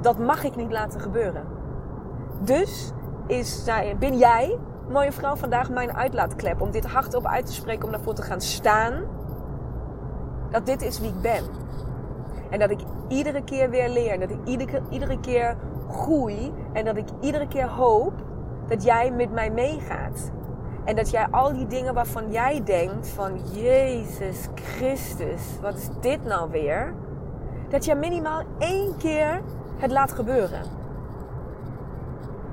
Dat 0.01 0.19
mag 0.19 0.45
ik 0.45 0.57
niet 0.57 0.73
laten 0.73 1.01
gebeuren. 1.01 1.45
Dus 2.41 2.93
is, 3.27 3.65
ben 3.99 4.19
jij, 4.19 4.59
mooie 4.89 5.13
vrouw, 5.13 5.37
vandaag 5.37 5.71
mijn 5.71 5.97
uitlaatklep 5.97 6.61
om 6.61 6.71
dit 6.71 6.87
hardop 6.87 7.27
uit 7.27 7.47
te 7.47 7.53
spreken, 7.53 7.85
om 7.85 7.91
daarvoor 7.91 8.15
te 8.15 8.23
gaan 8.23 8.41
staan 8.41 9.19
dat 10.51 10.67
dit 10.67 10.83
is 10.83 11.01
wie 11.01 11.09
ik 11.09 11.21
ben. 11.21 11.45
En 12.51 12.59
dat 12.59 12.71
ik 12.71 12.81
iedere 13.09 13.45
keer 13.45 13.71
weer 13.71 13.89
leer. 13.89 14.21
Dat 14.21 14.31
ik 14.31 14.39
iedere, 14.45 14.83
iedere 14.91 15.21
keer 15.21 15.57
groei. 15.91 16.53
En 16.73 16.85
dat 16.85 16.97
ik 16.97 17.09
iedere 17.21 17.49
keer 17.49 17.69
hoop 17.69 18.13
dat 18.69 18.85
jij 18.85 19.11
met 19.11 19.33
mij 19.33 19.51
meegaat. 19.51 20.31
En 20.85 20.97
dat 20.97 21.11
jij 21.11 21.27
al 21.31 21.53
die 21.53 21.67
dingen 21.67 21.95
waarvan 21.95 22.31
jij 22.31 22.63
denkt 22.65 23.09
van 23.09 23.39
Jezus 23.53 24.49
Christus, 24.55 25.43
wat 25.61 25.75
is 25.75 25.89
dit 26.01 26.25
nou 26.25 26.51
weer? 26.51 26.95
Dat 27.69 27.85
je 27.85 27.95
minimaal 27.95 28.43
één 28.59 28.97
keer 28.97 29.41
het 29.77 29.91
laat 29.91 30.13
gebeuren. 30.13 30.63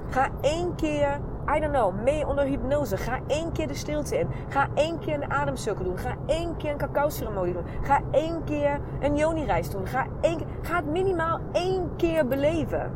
Ga 0.09 0.29
één 0.41 0.75
keer 0.75 1.19
I 1.55 1.59
don't 1.59 1.73
know, 1.73 2.03
mee 2.03 2.27
onder 2.27 2.45
hypnose. 2.45 2.97
Ga 2.97 3.19
één 3.27 3.51
keer 3.51 3.67
de 3.67 3.73
stilte 3.73 4.19
in. 4.19 4.27
Ga 4.47 4.67
één 4.73 4.99
keer 4.99 5.13
een 5.13 5.31
ademcirkel 5.31 5.83
doen. 5.83 5.97
Ga 5.97 6.15
één 6.25 6.57
keer 6.57 6.71
een 6.71 6.77
cacao 6.77 7.09
ceremonie 7.09 7.53
doen. 7.53 7.65
Ga 7.81 8.01
één 8.11 8.43
keer 8.43 8.79
een 8.99 9.15
yoni-reis 9.15 9.69
doen. 9.69 9.87
Ga, 9.87 10.05
één, 10.21 10.39
ga 10.61 10.75
het 10.75 10.85
minimaal 10.85 11.39
één 11.51 11.89
keer 11.95 12.27
beleven. 12.27 12.91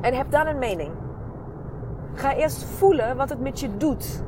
En 0.00 0.14
heb 0.14 0.30
dan 0.30 0.46
een 0.46 0.58
mening. 0.58 0.92
Ga 2.14 2.34
eerst 2.34 2.64
voelen 2.64 3.16
wat 3.16 3.28
het 3.28 3.40
met 3.40 3.60
je 3.60 3.76
doet. 3.76 4.22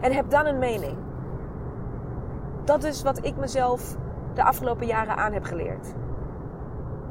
En 0.00 0.12
heb 0.12 0.30
dan 0.30 0.46
een 0.46 0.58
mening. 0.58 0.96
Dat 2.64 2.84
is 2.84 3.02
wat 3.02 3.24
ik 3.24 3.36
mezelf 3.36 3.96
de 4.34 4.42
afgelopen 4.42 4.86
jaren 4.86 5.16
aan 5.16 5.32
heb 5.32 5.44
geleerd. 5.44 5.94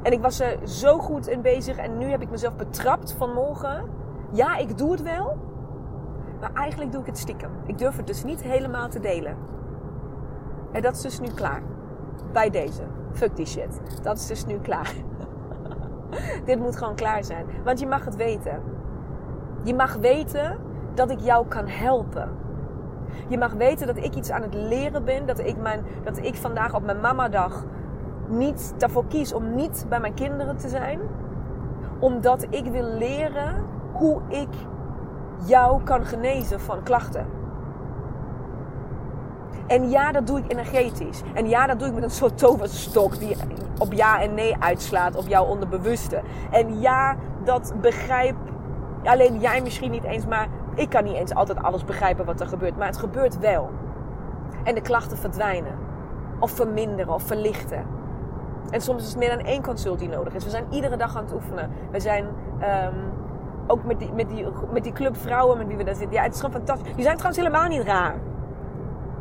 En 0.04 0.12
ik 0.12 0.22
was 0.22 0.40
er 0.40 0.68
zo 0.68 0.98
goed 0.98 1.28
in 1.28 1.42
bezig 1.42 1.78
en 1.78 1.98
nu 1.98 2.06
heb 2.06 2.22
ik 2.22 2.30
mezelf 2.30 2.56
betrapt 2.56 3.14
vanmorgen 3.14 3.84
ja, 4.32 4.58
ik 4.58 4.78
doe 4.78 4.92
het 4.92 5.02
wel. 5.02 5.38
Maar 6.40 6.54
eigenlijk 6.54 6.92
doe 6.92 7.02
ik 7.02 7.08
het 7.08 7.18
stiekem. 7.18 7.52
Ik 7.66 7.78
durf 7.78 7.98
het 7.98 8.08
dus 8.08 8.24
niet 8.24 8.44
helemaal 8.44 8.90
te 8.90 9.00
delen. 9.00 9.36
En 10.72 10.82
dat 10.82 10.96
is 10.96 11.02
dus 11.02 11.20
nu 11.20 11.28
klaar. 11.28 11.62
Bij 12.32 12.50
deze. 12.50 12.84
Fuck 13.12 13.36
die 13.36 13.46
shit. 13.46 13.82
Dat 14.02 14.18
is 14.18 14.28
dus 14.28 14.46
nu 14.46 14.60
klaar. 14.60 14.94
Dit 16.46 16.60
moet 16.60 16.78
gewoon 16.78 16.96
klaar 16.96 17.24
zijn. 17.24 17.46
Want 17.64 17.80
je 17.80 17.88
mag 17.88 18.06
het 18.06 18.16
weten. 18.16 18.62
Je 19.64 19.76
mag 19.76 19.96
weten 19.96 20.58
dat 20.94 21.12
ik 21.12 21.20
jou 21.20 21.48
kan 21.48 21.68
helpen. 21.68 22.30
Je 23.28 23.38
mag 23.38 23.54
weten 23.54 23.88
dat 23.88 23.98
ik 23.98 24.16
iets 24.16 24.32
aan 24.32 24.42
het 24.42 24.54
leren 24.54 25.06
ben. 25.06 25.26
Dat 25.26 25.40
ik, 25.40 25.58
mijn, 25.58 25.86
dat 26.04 26.18
ik 26.18 26.36
vandaag 26.36 26.76
op 26.76 26.84
mijn 26.84 27.00
mamadag 27.00 27.66
niet 28.28 28.74
daarvoor 28.78 29.06
kies 29.08 29.34
om 29.34 29.56
niet 29.56 29.86
bij 29.90 30.00
mijn 30.00 30.14
kinderen 30.14 30.58
te 30.58 30.70
zijn. 30.70 31.00
Omdat 32.00 32.46
ik 32.50 32.66
wil 32.66 32.84
leren 32.84 33.56
hoe 34.00 34.22
ik 34.28 34.48
jou 35.46 35.84
kan 35.84 36.06
genezen 36.06 36.60
van 36.60 36.84
klachten. 36.84 37.26
En 39.68 39.90
ja, 39.90 40.12
dat 40.12 40.28
doe 40.28 40.40
ik 40.40 40.52
energetisch. 40.52 41.22
En 41.34 41.50
ja, 41.50 41.68
dat 41.68 41.80
doe 41.80 41.88
ik 41.88 41.94
met 41.94 42.04
een 42.04 42.10
soort 42.10 42.38
toverstok 42.38 43.20
die 43.20 43.36
op 43.78 43.94
ja 43.94 44.22
en 44.22 44.34
nee 44.34 44.56
uitslaat 44.60 45.16
op 45.16 45.28
jouw 45.28 45.46
onderbewuste. 45.46 46.22
En 46.52 46.80
ja, 46.80 47.16
dat 47.44 47.74
begrijp 47.82 48.36
alleen 49.04 49.40
jij 49.40 49.62
misschien 49.62 49.92
niet 49.92 50.04
eens, 50.04 50.26
maar 50.26 50.48
ik 50.76 50.90
kan 50.90 51.04
niet 51.04 51.16
eens 51.16 51.34
altijd 51.34 51.62
alles 51.62 51.86
begrijpen 51.86 52.26
wat 52.26 52.40
er 52.40 52.48
gebeurt. 52.48 52.78
Maar 52.78 52.88
het 52.88 52.98
gebeurt 52.98 53.40
wel. 53.40 53.70
En 54.64 54.76
de 54.76 54.82
klachten 54.82 55.18
verdwijnen. 55.18 55.74
Of 56.40 56.52
verminderen 56.52 57.14
of 57.14 57.24
verlichten. 57.24 57.86
En 58.70 58.82
soms 58.82 59.02
is 59.04 59.10
het 59.10 59.18
meer 59.18 59.38
dan 59.38 59.46
één 59.46 59.62
consult 59.62 60.00
die 60.00 60.10
nodig 60.10 60.34
is. 60.34 60.44
We 60.44 60.50
zijn 60.50 60.66
iedere 60.70 60.98
dag 60.98 61.18
aan 61.18 61.24
het 61.24 61.34
oefenen. 61.34 61.70
We 61.92 62.00
zijn 62.00 62.26
um, 62.26 63.19
ook 63.70 63.84
met 63.84 64.00
die, 64.00 64.12
met, 64.14 64.30
die, 64.30 64.46
met 64.72 64.84
die 64.84 64.94
club 64.94 65.18
vrouwen 65.18 65.58
met 65.58 65.68
wie 65.68 65.78
we 65.78 65.84
daar 65.84 65.96
zitten. 65.96 66.16
Ja, 66.16 66.24
het 66.24 66.34
is 66.34 66.40
gewoon 66.40 66.56
fantastisch. 66.56 66.94
Die 66.96 67.04
zijn 67.04 67.18
trouwens 67.18 67.44
helemaal 67.44 67.68
niet 67.68 67.84
raar. 67.84 68.16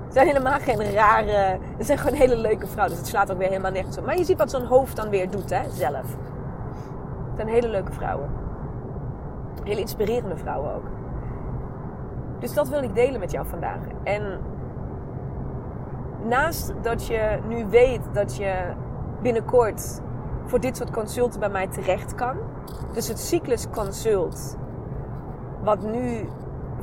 Ze 0.07 0.13
zijn 0.13 0.27
helemaal 0.27 0.59
geen 0.59 0.93
rare... 0.93 1.59
Ze 1.79 1.85
zijn 1.85 1.99
gewoon 1.99 2.19
hele 2.19 2.37
leuke 2.37 2.67
vrouwen. 2.67 2.91
Dus 2.91 2.99
het 2.99 3.09
slaat 3.09 3.33
ook 3.33 3.39
weer 3.39 3.49
helemaal 3.49 3.71
nergens 3.71 3.99
op. 3.99 4.07
Maar 4.07 4.17
je 4.17 4.25
ziet 4.25 4.39
wat 4.39 4.51
zo'n 4.51 4.65
hoofd 4.65 4.97
dan 4.97 5.09
weer 5.09 5.31
doet, 5.31 5.51
hè, 5.51 5.71
zelf. 5.71 6.17
Het 7.29 7.37
zijn 7.37 7.49
hele 7.49 7.69
leuke 7.69 7.93
vrouwen. 7.93 8.31
Hele 9.65 9.81
inspirerende 9.81 10.37
vrouwen 10.37 10.75
ook. 10.75 10.87
Dus 12.39 12.55
dat 12.55 12.69
wil 12.69 12.83
ik 12.83 12.95
delen 12.95 13.21
met 13.21 13.31
jou 13.31 13.47
vandaag. 13.47 13.81
En 14.03 14.41
naast 16.25 16.73
dat 16.83 17.07
je 17.07 17.39
nu 17.49 17.67
weet 17.67 18.01
dat 18.13 18.37
je 18.37 18.55
binnenkort 19.23 20.01
voor 20.49 20.61
dit 20.61 20.77
soort 20.77 20.91
consulten 20.91 21.41
bij 21.41 21.49
mij 21.49 21.67
terecht 21.67 22.15
kan. 22.15 22.37
Dus 22.93 23.09
het 23.09 23.19
cyclus 23.19 23.71
consult, 23.71 24.57
wat 25.63 25.83
nu 25.83 26.29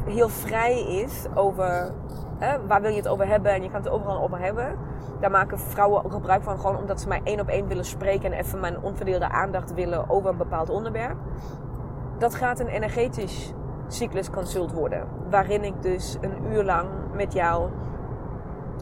heel 0.05 0.29
vrij 0.29 0.79
is 0.79 1.25
over 1.33 1.93
hè, 2.37 2.67
waar 2.67 2.81
wil 2.81 2.89
je 2.89 2.97
het 2.97 3.07
over 3.07 3.27
hebben 3.27 3.51
en 3.51 3.63
je 3.63 3.69
kan 3.69 3.81
het 3.81 3.89
overal 3.89 4.21
over 4.21 4.39
hebben. 4.39 4.77
Daar 5.19 5.31
maken 5.31 5.59
vrouwen 5.59 6.11
gebruik 6.11 6.43
van 6.43 6.59
gewoon 6.59 6.77
omdat 6.77 7.01
ze 7.01 7.07
mij 7.07 7.21
één 7.23 7.39
op 7.39 7.47
één 7.47 7.67
willen 7.67 7.85
spreken 7.85 8.31
en 8.31 8.39
even 8.39 8.59
mijn 8.59 8.81
onverdeelde 8.81 9.29
aandacht 9.29 9.73
willen 9.73 10.09
over 10.09 10.29
een 10.29 10.37
bepaald 10.37 10.69
onderwerp. 10.69 11.17
Dat 12.17 12.35
gaat 12.35 12.59
een 12.59 12.67
energetisch 12.67 13.53
cyclusconsult 13.87 14.71
worden. 14.71 15.07
Waarin 15.29 15.63
ik 15.63 15.81
dus 15.81 16.17
een 16.21 16.51
uur 16.51 16.63
lang 16.63 16.89
met 17.13 17.33
jou 17.33 17.69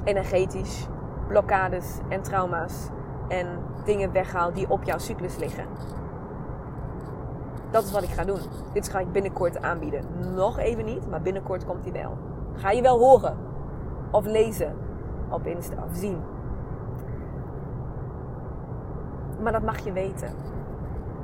energetisch 0.03 0.87
blokkades 1.27 1.97
en 2.09 2.21
trauma's 2.21 2.89
en 3.27 3.47
dingen 3.85 4.11
weghaal 4.11 4.53
die 4.53 4.69
op 4.69 4.83
jouw 4.83 4.97
cyclus 4.97 5.37
liggen. 5.37 5.65
Dat 7.71 7.83
is 7.83 7.91
wat 7.91 8.03
ik 8.03 8.09
ga 8.09 8.23
doen. 8.23 8.39
Dit 8.73 8.89
ga 8.89 8.99
ik 8.99 9.11
binnenkort 9.11 9.61
aanbieden. 9.61 10.05
Nog 10.35 10.57
even 10.57 10.85
niet, 10.85 11.09
maar 11.09 11.21
binnenkort 11.21 11.65
komt 11.65 11.83
hij 11.83 11.93
wel. 11.93 12.17
Ga 12.53 12.71
je 12.71 12.81
wel 12.81 12.99
horen 12.99 13.37
of 14.11 14.25
lezen 14.25 14.75
op 15.29 15.45
Insta 15.45 15.75
of 15.89 15.95
zien. 15.95 16.17
Maar 19.41 19.51
dat 19.51 19.63
mag 19.63 19.79
je 19.79 19.91
weten. 19.91 20.29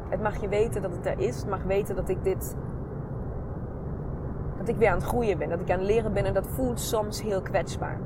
Het 0.09 0.21
mag 0.21 0.41
je 0.41 0.47
weten 0.47 0.81
dat 0.81 0.91
het 0.91 1.05
er 1.05 1.19
is. 1.19 1.35
Het 1.35 1.49
mag 1.49 1.63
weten 1.63 1.95
dat 1.95 2.09
ik 2.09 2.23
dit. 2.23 2.55
Dat 4.57 4.67
ik 4.67 4.75
weer 4.75 4.89
aan 4.89 4.97
het 4.97 5.07
groeien 5.07 5.37
ben. 5.37 5.49
Dat 5.49 5.61
ik 5.61 5.71
aan 5.71 5.77
het 5.77 5.87
leren 5.87 6.13
ben. 6.13 6.25
En 6.25 6.33
dat 6.33 6.47
voelt 6.47 6.79
soms 6.79 7.21
heel 7.21 7.41
kwetsbaar. 7.41 7.99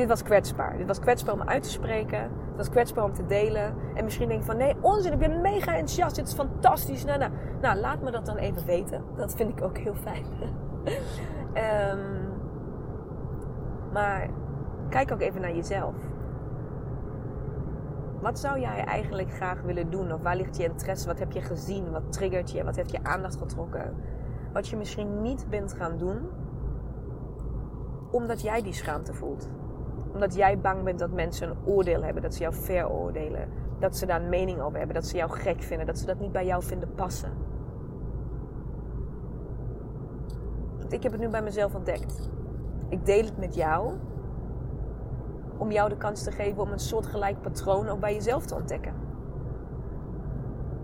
Dit 0.00 0.08
was 0.08 0.22
kwetsbaar. 0.22 0.76
Dit 0.76 0.86
was 0.86 0.98
kwetsbaar 0.98 1.34
om 1.34 1.42
uit 1.42 1.62
te 1.62 1.70
spreken. 1.70 2.20
Het 2.20 2.56
was 2.56 2.68
kwetsbaar 2.68 3.04
om 3.04 3.12
te 3.12 3.26
delen. 3.26 3.74
En 3.94 4.04
misschien 4.04 4.28
denk 4.28 4.40
je 4.40 4.46
van 4.46 4.56
nee, 4.56 4.76
onzin. 4.80 5.12
Ik 5.12 5.18
ben 5.18 5.40
mega 5.40 5.72
enthousiast. 5.72 6.16
Dit 6.16 6.26
is 6.26 6.34
fantastisch. 6.34 7.04
Nou, 7.04 7.18
nou, 7.18 7.32
nou 7.60 7.78
laat 7.78 8.02
me 8.02 8.10
dat 8.10 8.26
dan 8.26 8.36
even 8.36 8.66
weten. 8.66 9.04
Dat 9.16 9.34
vind 9.34 9.50
ik 9.50 9.64
ook 9.64 9.78
heel 9.78 9.94
fijn. 9.94 10.24
um, 11.94 12.32
maar 13.96 14.28
kijk 14.88 15.12
ook 15.12 15.20
even 15.20 15.40
naar 15.40 15.54
jezelf. 15.54 15.94
Wat 18.20 18.38
zou 18.38 18.60
jij 18.60 18.84
eigenlijk 18.84 19.32
graag 19.32 19.62
willen 19.62 19.90
doen? 19.90 20.12
Of 20.12 20.22
waar 20.22 20.36
ligt 20.36 20.56
je 20.56 20.64
interesse? 20.64 21.06
Wat 21.06 21.18
heb 21.18 21.32
je 21.32 21.40
gezien? 21.40 21.90
Wat 21.90 22.12
triggert 22.12 22.50
je? 22.50 22.64
Wat 22.64 22.76
heeft 22.76 22.90
je 22.90 23.02
aandacht 23.02 23.36
getrokken? 23.36 23.94
Wat 24.52 24.68
je 24.68 24.76
misschien 24.76 25.22
niet 25.22 25.46
bent 25.48 25.72
gaan 25.72 25.98
doen, 25.98 26.28
omdat 28.10 28.40
jij 28.40 28.62
die 28.62 28.72
schaamte 28.72 29.14
voelt. 29.14 29.48
Omdat 30.12 30.34
jij 30.34 30.58
bang 30.58 30.82
bent 30.82 30.98
dat 30.98 31.10
mensen 31.10 31.50
een 31.50 31.56
oordeel 31.64 32.02
hebben, 32.02 32.22
dat 32.22 32.34
ze 32.34 32.40
jou 32.40 32.54
veroordelen. 32.54 33.48
Dat 33.78 33.96
ze 33.96 34.06
daar 34.06 34.22
een 34.22 34.28
mening 34.28 34.60
over 34.60 34.78
hebben, 34.78 34.94
dat 34.94 35.06
ze 35.06 35.16
jou 35.16 35.30
gek 35.30 35.62
vinden, 35.62 35.86
dat 35.86 35.98
ze 35.98 36.06
dat 36.06 36.20
niet 36.20 36.32
bij 36.32 36.46
jou 36.46 36.62
vinden 36.62 36.94
passen. 36.94 37.32
ik 40.92 41.02
heb 41.02 41.12
het 41.12 41.20
nu 41.20 41.28
bij 41.28 41.42
mezelf 41.42 41.74
ontdekt. 41.74 42.28
Ik 42.88 43.06
deel 43.06 43.24
het 43.24 43.38
met 43.38 43.54
jou 43.54 43.92
om 45.56 45.70
jou 45.70 45.88
de 45.88 45.96
kans 45.96 46.22
te 46.22 46.30
geven 46.30 46.62
om 46.62 46.72
een 46.72 46.78
soortgelijk 46.78 47.40
patroon 47.40 47.88
ook 47.88 48.00
bij 48.00 48.14
jezelf 48.14 48.46
te 48.46 48.54
ontdekken. 48.54 48.94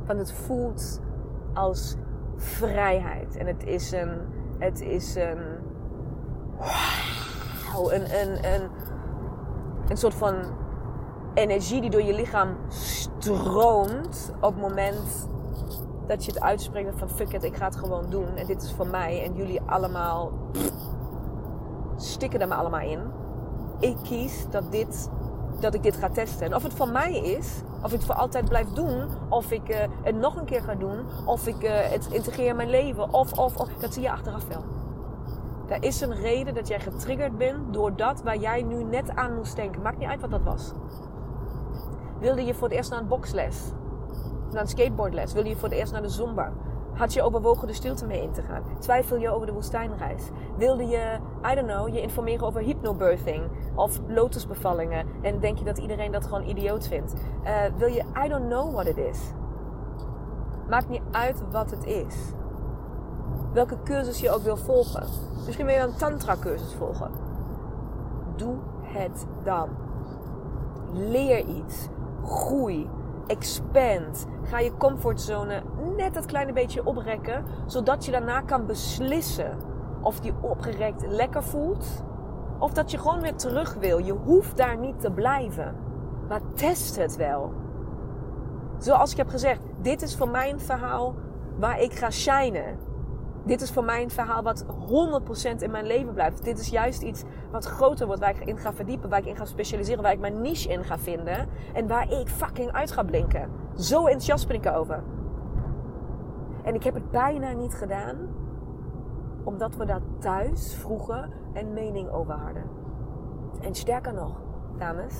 Want 0.07 0.19
het 0.19 0.33
voelt 0.33 1.01
als 1.55 1.97
vrijheid. 2.37 3.37
En 3.37 3.47
het 3.47 3.65
is 3.65 3.93
een. 3.93 4.21
Het 4.59 4.81
is 4.81 5.15
een. 5.15 5.39
Wow, 7.73 7.93
een, 7.93 8.21
een, 8.21 8.55
een, 8.55 8.71
een 9.88 9.96
soort 9.96 10.14
van 10.14 10.35
energie 11.35 11.81
die 11.81 11.90
door 11.90 12.03
je 12.03 12.14
lichaam 12.14 12.49
stroomt 12.68 14.33
op 14.40 14.53
het 14.53 14.61
moment 14.62 15.29
dat 16.07 16.25
je 16.25 16.33
het 16.33 16.40
uitspreekt 16.40 16.99
van 16.99 17.09
fuck 17.09 17.33
it, 17.33 17.44
ik 17.44 17.57
ga 17.57 17.64
het 17.64 17.77
gewoon 17.77 18.11
doen. 18.11 18.37
En 18.37 18.46
dit 18.46 18.62
is 18.62 18.72
voor 18.72 18.87
mij. 18.87 19.25
En 19.25 19.35
jullie 19.35 19.61
allemaal 19.61 20.33
stikken 21.96 22.40
er 22.40 22.49
maar 22.49 22.59
allemaal 22.59 22.81
in. 22.81 23.01
Ik 23.81 23.96
kies 24.03 24.46
dat, 24.51 24.72
dit, 24.72 25.11
dat 25.61 25.75
ik 25.75 25.83
dit 25.83 25.96
ga 25.96 26.09
testen. 26.09 26.46
En 26.46 26.55
of 26.55 26.62
het 26.62 26.75
voor 26.75 26.88
mij 26.88 27.18
is, 27.18 27.62
of 27.83 27.92
ik 27.92 27.99
het 27.99 28.05
voor 28.05 28.14
altijd 28.14 28.49
blijf 28.49 28.68
doen, 28.68 29.09
of 29.29 29.51
ik 29.51 29.68
uh, 29.68 29.77
het 30.03 30.16
nog 30.16 30.37
een 30.37 30.44
keer 30.44 30.62
ga 30.62 30.75
doen, 30.75 30.99
of 31.25 31.46
ik 31.46 31.62
uh, 31.62 31.70
het 31.70 32.09
integreer 32.11 32.49
in 32.49 32.57
mijn 32.57 32.70
leven, 32.70 33.12
of, 33.12 33.33
of, 33.33 33.57
of, 33.57 33.68
dat 33.68 33.94
zie 33.94 34.03
je 34.03 34.11
achteraf 34.11 34.46
wel. 34.46 34.76
Er 35.69 35.83
is 35.83 36.01
een 36.01 36.15
reden 36.15 36.55
dat 36.55 36.69
jij 36.69 36.81
getriggerd 36.81 37.39
bent 37.39 37.73
door 37.73 37.97
dat 37.97 38.23
waar 38.23 38.37
jij 38.37 38.63
nu 38.63 38.83
net 38.83 39.11
aan 39.17 39.35
moest 39.35 39.57
denken. 39.57 39.83
Maakt 39.83 39.99
niet 39.99 40.09
uit 40.09 40.21
wat 40.21 40.31
dat 40.31 40.43
was. 40.43 40.73
Wilde 42.21 42.45
je 42.45 42.55
voor 42.55 42.69
het 42.69 42.77
eerst 42.77 42.91
naar 42.91 43.01
een 43.01 43.09
boxles? 43.09 43.73
Naar 44.53 44.63
een 44.63 44.69
skateboardles? 44.69 45.33
Wilde 45.33 45.49
je 45.49 45.57
voor 45.57 45.69
het 45.69 45.79
eerst 45.79 45.93
naar 45.93 46.03
de 46.03 46.09
zumba? 46.09 46.53
Had 46.93 47.13
je 47.13 47.23
overwogen 47.23 47.67
de 47.67 47.73
stilte 47.73 48.07
mee 48.07 48.23
in 48.23 48.33
te 48.33 48.43
gaan? 48.43 48.63
Twijfel 48.79 49.17
je 49.17 49.31
over 49.31 49.47
de 49.47 49.53
woestijnreis? 49.53 50.23
Wilde 50.57 50.87
je, 50.87 51.19
I 51.53 51.55
don't 51.55 51.69
know, 51.69 51.89
je 51.89 52.01
informeren 52.01 52.47
over 52.47 52.61
hypnobirthing 52.61 53.45
of 53.75 54.01
lotusbevallingen 54.07 55.07
en 55.23 55.41
denk 55.41 55.59
je 55.59 55.65
dat 55.65 55.79
iedereen 55.79 56.13
dat 56.13 56.25
gewoon 56.25 56.49
idioot 56.49 56.89
vindt? 56.89 57.15
Uh, 57.45 57.61
wil 57.77 57.89
je, 57.89 58.05
I 58.25 58.29
don't 58.29 58.49
know 58.49 58.73
what 58.73 58.87
it 58.87 58.97
is. 58.97 59.33
Maakt 60.69 60.89
niet 60.89 61.03
uit 61.11 61.43
wat 61.51 61.71
het 61.71 61.85
is. 61.85 62.17
Welke 63.57 63.77
cursus 63.85 64.21
je 64.21 64.31
ook 64.31 64.42
wil 64.42 64.57
volgen. 64.57 65.07
Misschien 65.45 65.66
wil 65.66 65.75
je 65.75 65.81
een 65.81 65.97
tantra 65.97 66.37
cursus 66.40 66.75
volgen. 66.75 67.11
Doe 68.37 68.55
het 68.83 69.27
dan. 69.42 69.69
Leer 70.92 71.38
iets. 71.38 71.88
Groei 72.25 72.88
expand. 73.27 74.27
Ga 74.42 74.59
je 74.59 74.77
comfortzone 74.77 75.62
net 75.97 76.14
dat 76.14 76.27
kleine 76.27 76.53
beetje 76.53 76.87
oprekken, 76.87 77.45
zodat 77.66 78.05
je 78.05 78.11
daarna 78.11 78.40
kan 78.40 78.66
beslissen 78.66 79.59
of 80.03 80.21
die 80.21 80.35
opgerekt 80.40 81.07
lekker 81.07 81.42
voelt 81.42 81.87
of 82.59 82.73
dat 82.73 82.90
je 82.90 82.99
gewoon 82.99 83.21
weer 83.21 83.37
terug 83.37 83.75
wil. 83.75 83.99
Je 83.99 84.12
hoeft 84.12 84.57
daar 84.57 84.79
niet 84.79 85.01
te 85.01 85.11
blijven, 85.11 85.75
maar 86.29 86.40
test 86.55 86.97
het 86.97 87.16
wel. 87.16 87.53
Zoals 88.79 89.11
ik 89.11 89.16
heb 89.16 89.29
gezegd, 89.29 89.61
dit 89.81 90.03
is 90.03 90.16
voor 90.16 90.29
mijn 90.29 90.61
verhaal 90.61 91.14
waar 91.59 91.81
ik 91.81 91.92
ga 91.92 92.11
shinen 92.11 92.95
dit 93.47 93.61
is 93.61 93.71
voor 93.71 93.85
mij 93.85 94.03
een 94.03 94.11
verhaal 94.11 94.43
wat 94.43 94.65
100% 94.65 94.69
in 95.59 95.71
mijn 95.71 95.87
leven 95.87 96.15
blijft. 96.15 96.45
Dit 96.45 96.59
is 96.59 96.69
juist 96.69 97.03
iets 97.03 97.23
wat 97.51 97.65
groter 97.65 98.07
wordt, 98.07 98.21
waar 98.21 98.41
ik 98.41 98.47
in 98.47 98.59
ga 98.59 98.73
verdiepen, 98.73 99.11
waar 99.11 99.19
ik 99.19 99.27
in 99.27 99.37
ga 99.37 99.45
specialiseren, 99.45 100.03
waar 100.03 100.13
ik 100.13 100.21
mijn 100.21 100.41
niche 100.41 100.69
in 100.69 100.85
ga 100.85 100.99
vinden 100.99 101.49
en 101.75 101.87
waar 101.87 102.13
ik 102.13 102.29
fucking 102.29 102.73
uit 102.73 102.91
ga 102.91 103.03
blinken. 103.03 103.51
Zo 103.75 103.99
enthousiast 103.99 104.47
ben 104.47 104.57
ik 104.57 104.65
erover. 104.65 105.03
En 106.63 106.75
ik 106.75 106.83
heb 106.83 106.95
het 106.95 107.11
bijna 107.11 107.53
niet 107.53 107.75
gedaan, 107.75 108.17
omdat 109.45 109.77
we 109.77 109.85
daar 109.85 110.03
thuis 110.19 110.75
vroeger 110.75 111.29
een 111.53 111.73
mening 111.73 112.11
over 112.11 112.35
hadden. 112.35 112.65
En 113.61 113.75
sterker 113.75 114.15
nog, 114.15 114.41
dames, 114.79 115.15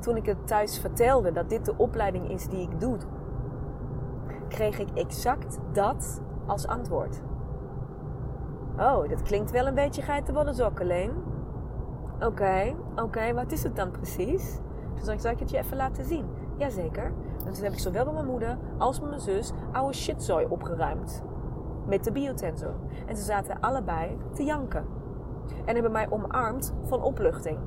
toen 0.00 0.16
ik 0.16 0.26
het 0.26 0.46
thuis 0.46 0.78
vertelde 0.78 1.32
dat 1.32 1.50
dit 1.50 1.64
de 1.64 1.74
opleiding 1.76 2.30
is 2.30 2.46
die 2.46 2.60
ik 2.60 2.80
doe, 2.80 2.96
kreeg 4.48 4.78
ik 4.78 4.90
exact 4.94 5.58
dat 5.72 6.22
als 6.46 6.66
antwoord. 6.66 7.22
Oh, 8.78 9.08
dat 9.08 9.22
klinkt 9.22 9.50
wel 9.50 9.66
een 9.66 9.74
beetje 9.74 10.02
geitenwolle 10.02 10.72
Leen. 10.74 11.12
Oké, 12.20 12.74
oké, 12.96 13.34
wat 13.34 13.52
is 13.52 13.62
het 13.62 13.76
dan 13.76 13.90
precies? 13.90 14.58
Toen 14.94 15.04
zei 15.04 15.16
ik, 15.16 15.22
zal 15.22 15.30
ik 15.30 15.38
het 15.38 15.50
je 15.50 15.58
even 15.58 15.76
laten 15.76 16.04
zien? 16.04 16.26
Jazeker. 16.56 17.12
En 17.46 17.52
toen 17.52 17.64
heb 17.64 17.72
ik 17.72 17.78
zowel 17.78 18.04
bij 18.04 18.12
mijn 18.12 18.26
moeder 18.26 18.58
als 18.78 19.00
bij 19.00 19.08
mijn 19.08 19.20
zus 19.20 19.52
oude 19.72 19.94
shitzooi 19.94 20.46
opgeruimd. 20.48 21.22
Met 21.86 22.04
de 22.04 22.12
biotensor. 22.12 22.74
En 23.06 23.16
ze 23.16 23.22
zaten 23.22 23.60
allebei 23.60 24.16
te 24.34 24.44
janken. 24.44 24.84
En 25.64 25.74
hebben 25.74 25.92
mij 25.92 26.10
omarmd 26.10 26.74
van 26.84 27.02
opluchting. 27.02 27.58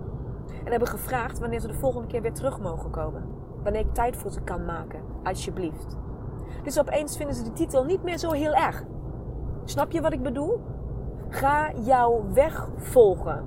En 0.64 0.72
hebben 0.72 0.88
gevraagd 0.88 1.40
wanneer 1.40 1.60
ze 1.60 1.68
de 1.68 1.74
volgende 1.74 2.08
keer 2.08 2.22
weer 2.22 2.34
terug 2.34 2.60
mogen 2.60 2.90
komen. 2.90 3.24
Wanneer 3.64 3.82
ik 3.82 3.94
tijd 3.94 4.18
voor 4.18 4.32
ze 4.32 4.42
kan 4.42 4.66
maken, 4.66 5.02
alsjeblieft. 5.24 5.98
Dus 6.64 6.80
opeens 6.80 7.18
vinden 7.18 7.36
ze 7.36 7.44
de 7.44 7.54
titel 7.54 7.84
niet 7.84 8.04
meer 8.04 8.18
zo 8.18 8.32
heel 8.32 8.54
erg. 8.54 8.84
Snap 9.64 9.92
je 9.92 10.02
wat 10.02 10.14
ik 10.14 10.24
bedoel? 10.24 10.62
Ga 11.32 11.72
jouw 11.84 12.24
weg 12.34 12.68
volgen. 12.78 13.46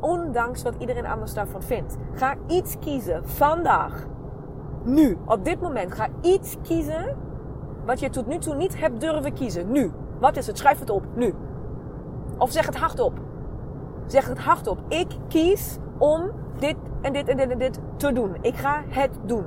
Ondanks 0.00 0.62
wat 0.62 0.74
iedereen 0.78 1.06
anders 1.06 1.34
daarvan 1.34 1.62
vindt. 1.62 1.96
Ga 2.12 2.34
iets 2.46 2.78
kiezen 2.78 3.28
vandaag. 3.28 4.06
Nu, 4.82 5.18
op 5.26 5.44
dit 5.44 5.60
moment. 5.60 5.92
Ga 5.92 6.08
iets 6.20 6.56
kiezen 6.62 7.16
wat 7.84 8.00
je 8.00 8.10
tot 8.10 8.26
nu 8.26 8.38
toe 8.38 8.54
niet 8.54 8.80
hebt 8.80 9.00
durven 9.00 9.32
kiezen. 9.32 9.72
Nu. 9.72 9.92
Wat 10.18 10.36
is 10.36 10.46
het? 10.46 10.58
Schrijf 10.58 10.78
het 10.78 10.90
op. 10.90 11.04
Nu. 11.14 11.34
Of 12.38 12.50
zeg 12.50 12.66
het 12.66 12.76
hardop. 12.76 13.18
Zeg 14.06 14.28
het 14.28 14.38
hardop. 14.38 14.78
Ik 14.88 15.16
kies 15.28 15.78
om 15.98 16.30
dit 16.58 16.76
en 17.00 17.12
dit 17.12 17.28
en 17.28 17.36
dit 17.36 17.50
en 17.50 17.58
dit 17.58 17.80
te 17.96 18.12
doen. 18.12 18.36
Ik 18.40 18.56
ga 18.56 18.82
het 18.88 19.10
doen. 19.24 19.44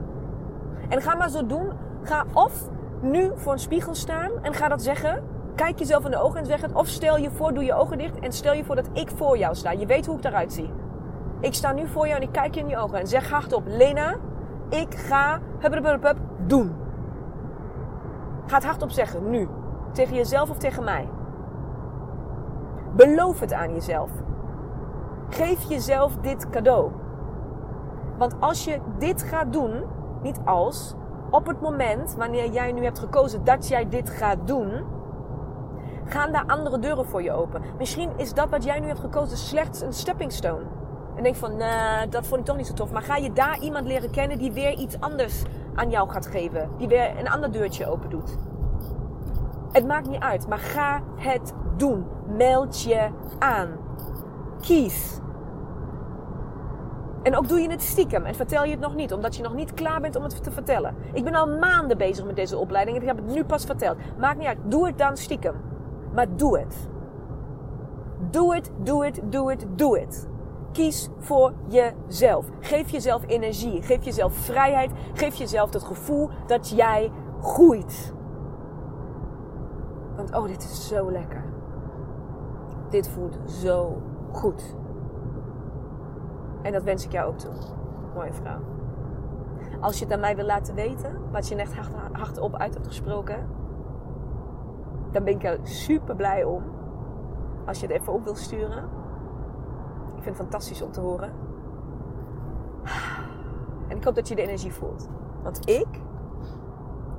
En 0.89 1.01
ga 1.01 1.15
maar 1.15 1.29
zo 1.29 1.45
doen. 1.45 1.69
Ga 2.01 2.25
of 2.33 2.69
nu 3.01 3.31
voor 3.35 3.53
een 3.53 3.59
spiegel 3.59 3.95
staan 3.95 4.31
en 4.41 4.53
ga 4.53 4.67
dat 4.67 4.81
zeggen. 4.81 5.23
Kijk 5.55 5.79
jezelf 5.79 6.05
in 6.05 6.11
de 6.11 6.21
ogen 6.21 6.39
en 6.39 6.45
zeg 6.45 6.61
het. 6.61 6.73
Of 6.73 6.87
stel 6.87 7.17
je 7.17 7.31
voor, 7.31 7.53
doe 7.53 7.63
je 7.63 7.73
ogen 7.73 7.97
dicht 7.97 8.19
en 8.19 8.31
stel 8.31 8.53
je 8.53 8.63
voor 8.63 8.75
dat 8.75 8.89
ik 8.93 9.09
voor 9.15 9.37
jou 9.37 9.55
sta. 9.55 9.71
Je 9.71 9.85
weet 9.85 10.05
hoe 10.05 10.17
ik 10.17 10.23
eruit 10.23 10.53
zie. 10.53 10.71
Ik 11.39 11.53
sta 11.53 11.71
nu 11.71 11.87
voor 11.87 12.07
jou 12.07 12.21
en 12.21 12.27
ik 12.27 12.31
kijk 12.31 12.55
je 12.55 12.59
in 12.59 12.67
je 12.67 12.77
ogen 12.77 12.99
en 12.99 13.07
zeg 13.07 13.29
hardop. 13.29 13.63
Lena, 13.65 14.15
ik 14.69 14.95
ga 14.95 15.39
hup, 15.59 16.15
doen. 16.45 16.75
Ga 18.45 18.55
het 18.55 18.65
hardop 18.65 18.91
zeggen, 18.91 19.29
nu. 19.29 19.47
Tegen 19.91 20.15
jezelf 20.15 20.49
of 20.49 20.57
tegen 20.57 20.83
mij. 20.83 21.09
Beloof 22.95 23.39
het 23.39 23.53
aan 23.53 23.73
jezelf. 23.73 24.09
Geef 25.29 25.69
jezelf 25.69 26.15
dit 26.15 26.49
cadeau. 26.49 26.91
Want 28.17 28.35
als 28.39 28.63
je 28.63 28.79
dit 28.97 29.23
gaat 29.23 29.53
doen, 29.53 29.83
niet 30.21 30.39
als, 30.45 30.95
op 31.29 31.47
het 31.47 31.61
moment 31.61 32.15
wanneer 32.17 32.51
jij 32.51 32.71
nu 32.71 32.83
hebt 32.83 32.99
gekozen 32.99 33.43
dat 33.43 33.67
jij 33.67 33.89
dit 33.89 34.09
gaat 34.09 34.47
doen, 34.47 34.83
gaan 36.09 36.31
daar 36.31 36.43
andere 36.47 36.79
deuren 36.79 37.05
voor 37.05 37.23
je 37.23 37.31
open. 37.31 37.61
Misschien 37.77 38.09
is 38.17 38.33
dat 38.33 38.49
wat 38.49 38.63
jij 38.63 38.79
nu 38.79 38.87
hebt 38.87 38.99
gekozen 38.99 39.37
slechts 39.37 39.81
een 39.81 39.93
stepping 39.93 40.31
stone. 40.31 40.63
En 41.15 41.23
denk 41.23 41.35
van, 41.35 41.51
dat 42.09 42.27
vond 42.27 42.39
ik 42.39 42.45
toch 42.45 42.57
niet 42.57 42.67
zo 42.67 42.73
tof. 42.73 42.91
Maar 42.91 43.01
ga 43.01 43.15
je 43.15 43.33
daar 43.33 43.59
iemand 43.59 43.87
leren 43.87 44.11
kennen 44.11 44.37
die 44.37 44.51
weer 44.51 44.73
iets 44.73 44.99
anders 44.99 45.43
aan 45.75 45.89
jou 45.89 46.09
gaat 46.09 46.27
geven. 46.27 46.69
Die 46.77 46.87
weer 46.87 47.19
een 47.19 47.29
ander 47.29 47.51
deurtje 47.51 47.87
open 47.87 48.09
doet. 48.09 48.37
Het 49.71 49.87
maakt 49.87 50.09
niet 50.09 50.21
uit, 50.21 50.47
maar 50.47 50.57
ga 50.57 51.01
het 51.15 51.53
doen. 51.77 52.05
Meld 52.37 52.81
je 52.81 53.09
aan. 53.39 53.69
Kies. 54.61 55.19
En 57.23 57.37
ook 57.37 57.47
doe 57.47 57.59
je 57.59 57.69
het 57.69 57.81
stiekem 57.81 58.25
en 58.25 58.35
vertel 58.35 58.63
je 58.63 58.71
het 58.71 58.79
nog 58.79 58.95
niet, 58.95 59.13
omdat 59.13 59.35
je 59.35 59.43
nog 59.43 59.53
niet 59.53 59.73
klaar 59.73 60.01
bent 60.01 60.15
om 60.15 60.23
het 60.23 60.43
te 60.43 60.51
vertellen. 60.51 60.95
Ik 61.13 61.23
ben 61.23 61.35
al 61.35 61.47
maanden 61.47 61.97
bezig 61.97 62.25
met 62.25 62.35
deze 62.35 62.57
opleiding 62.57 62.97
en 62.97 63.01
ik 63.03 63.07
heb 63.07 63.17
het 63.17 63.35
nu 63.35 63.43
pas 63.43 63.65
verteld. 63.65 63.97
Maakt 64.17 64.37
niet 64.37 64.47
uit, 64.47 64.57
doe 64.63 64.85
het 64.85 64.97
dan 64.97 65.17
stiekem. 65.17 65.55
Maar 66.19 66.35
doe 66.35 66.59
het. 66.59 66.89
Doe 68.31 68.55
het, 68.55 68.71
doe 68.83 69.05
het, 69.05 69.21
doe 69.23 69.49
het, 69.49 69.65
doe 69.75 69.99
het. 69.99 70.27
Kies 70.71 71.09
voor 71.17 71.53
jezelf. 71.67 72.45
Geef 72.59 72.89
jezelf 72.89 73.23
energie. 73.27 73.81
Geef 73.81 74.03
jezelf 74.03 74.33
vrijheid. 74.33 74.91
Geef 75.13 75.35
jezelf 75.35 75.73
het 75.73 75.83
gevoel 75.83 76.29
dat 76.47 76.69
jij 76.69 77.11
groeit. 77.41 78.13
Want 80.15 80.35
oh, 80.35 80.45
dit 80.45 80.63
is 80.63 80.87
zo 80.87 81.11
lekker. 81.11 81.43
Dit 82.89 83.09
voelt 83.09 83.37
zo 83.45 84.01
goed. 84.31 84.75
En 86.61 86.71
dat 86.71 86.83
wens 86.83 87.05
ik 87.05 87.11
jou 87.11 87.27
ook 87.27 87.37
toe. 87.37 87.53
Mooie 88.15 88.33
vrouw. 88.33 88.59
Als 89.79 89.99
je 89.99 90.03
het 90.03 90.13
aan 90.13 90.19
mij 90.19 90.35
wil 90.35 90.45
laten 90.45 90.75
weten, 90.75 91.31
wat 91.31 91.47
je 91.47 91.55
net 91.55 91.75
hardop 92.11 92.55
uit 92.55 92.73
hebt 92.73 92.87
gesproken, 92.87 93.47
dan 95.11 95.23
ben 95.23 95.33
ik 95.33 95.43
er 95.43 95.59
super 95.63 96.15
blij 96.15 96.43
om. 96.43 96.63
Als 97.65 97.79
je 97.79 97.87
het 97.87 97.95
even 97.95 98.13
op 98.13 98.23
wil 98.23 98.35
sturen. 98.35 98.83
Ik 100.15 100.23
vind 100.23 100.25
het 100.25 100.35
fantastisch 100.35 100.81
om 100.81 100.91
te 100.91 101.01
horen. 101.01 101.31
En 103.87 103.97
ik 103.97 104.03
hoop 104.03 104.15
dat 104.15 104.27
je 104.27 104.35
de 104.35 104.41
energie 104.41 104.73
voelt. 104.73 105.09
Want 105.43 105.69
ik 105.69 105.87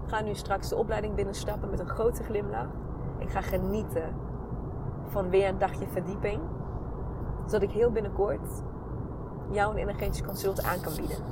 ga 0.06 0.20
nu 0.20 0.34
straks 0.34 0.68
de 0.68 0.76
opleiding 0.76 1.14
binnenstappen 1.14 1.70
met 1.70 1.80
een 1.80 1.88
grote 1.88 2.22
glimlach. 2.22 2.68
Ik 3.18 3.30
ga 3.30 3.40
genieten 3.40 4.14
van 5.06 5.30
weer 5.30 5.48
een 5.48 5.58
dagje 5.58 5.86
verdieping. 5.88 6.40
Zodat 7.44 7.62
ik 7.62 7.70
heel 7.70 7.90
binnenkort 7.90 8.62
jou 9.50 9.72
een 9.72 9.78
energetisch 9.78 10.22
consult 10.22 10.62
aan 10.62 10.80
kan 10.80 10.92
bieden. 10.96 11.24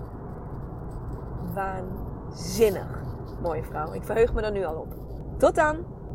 Waanzinnig. 1.54 3.02
Mooie 3.42 3.64
vrouw. 3.64 3.92
Ik 3.92 4.04
verheug 4.04 4.34
me 4.34 4.40
er 4.40 4.52
nu 4.52 4.64
al 4.64 4.74
op. 4.74 4.94
Tot 5.36 5.54
dan. 5.54 5.76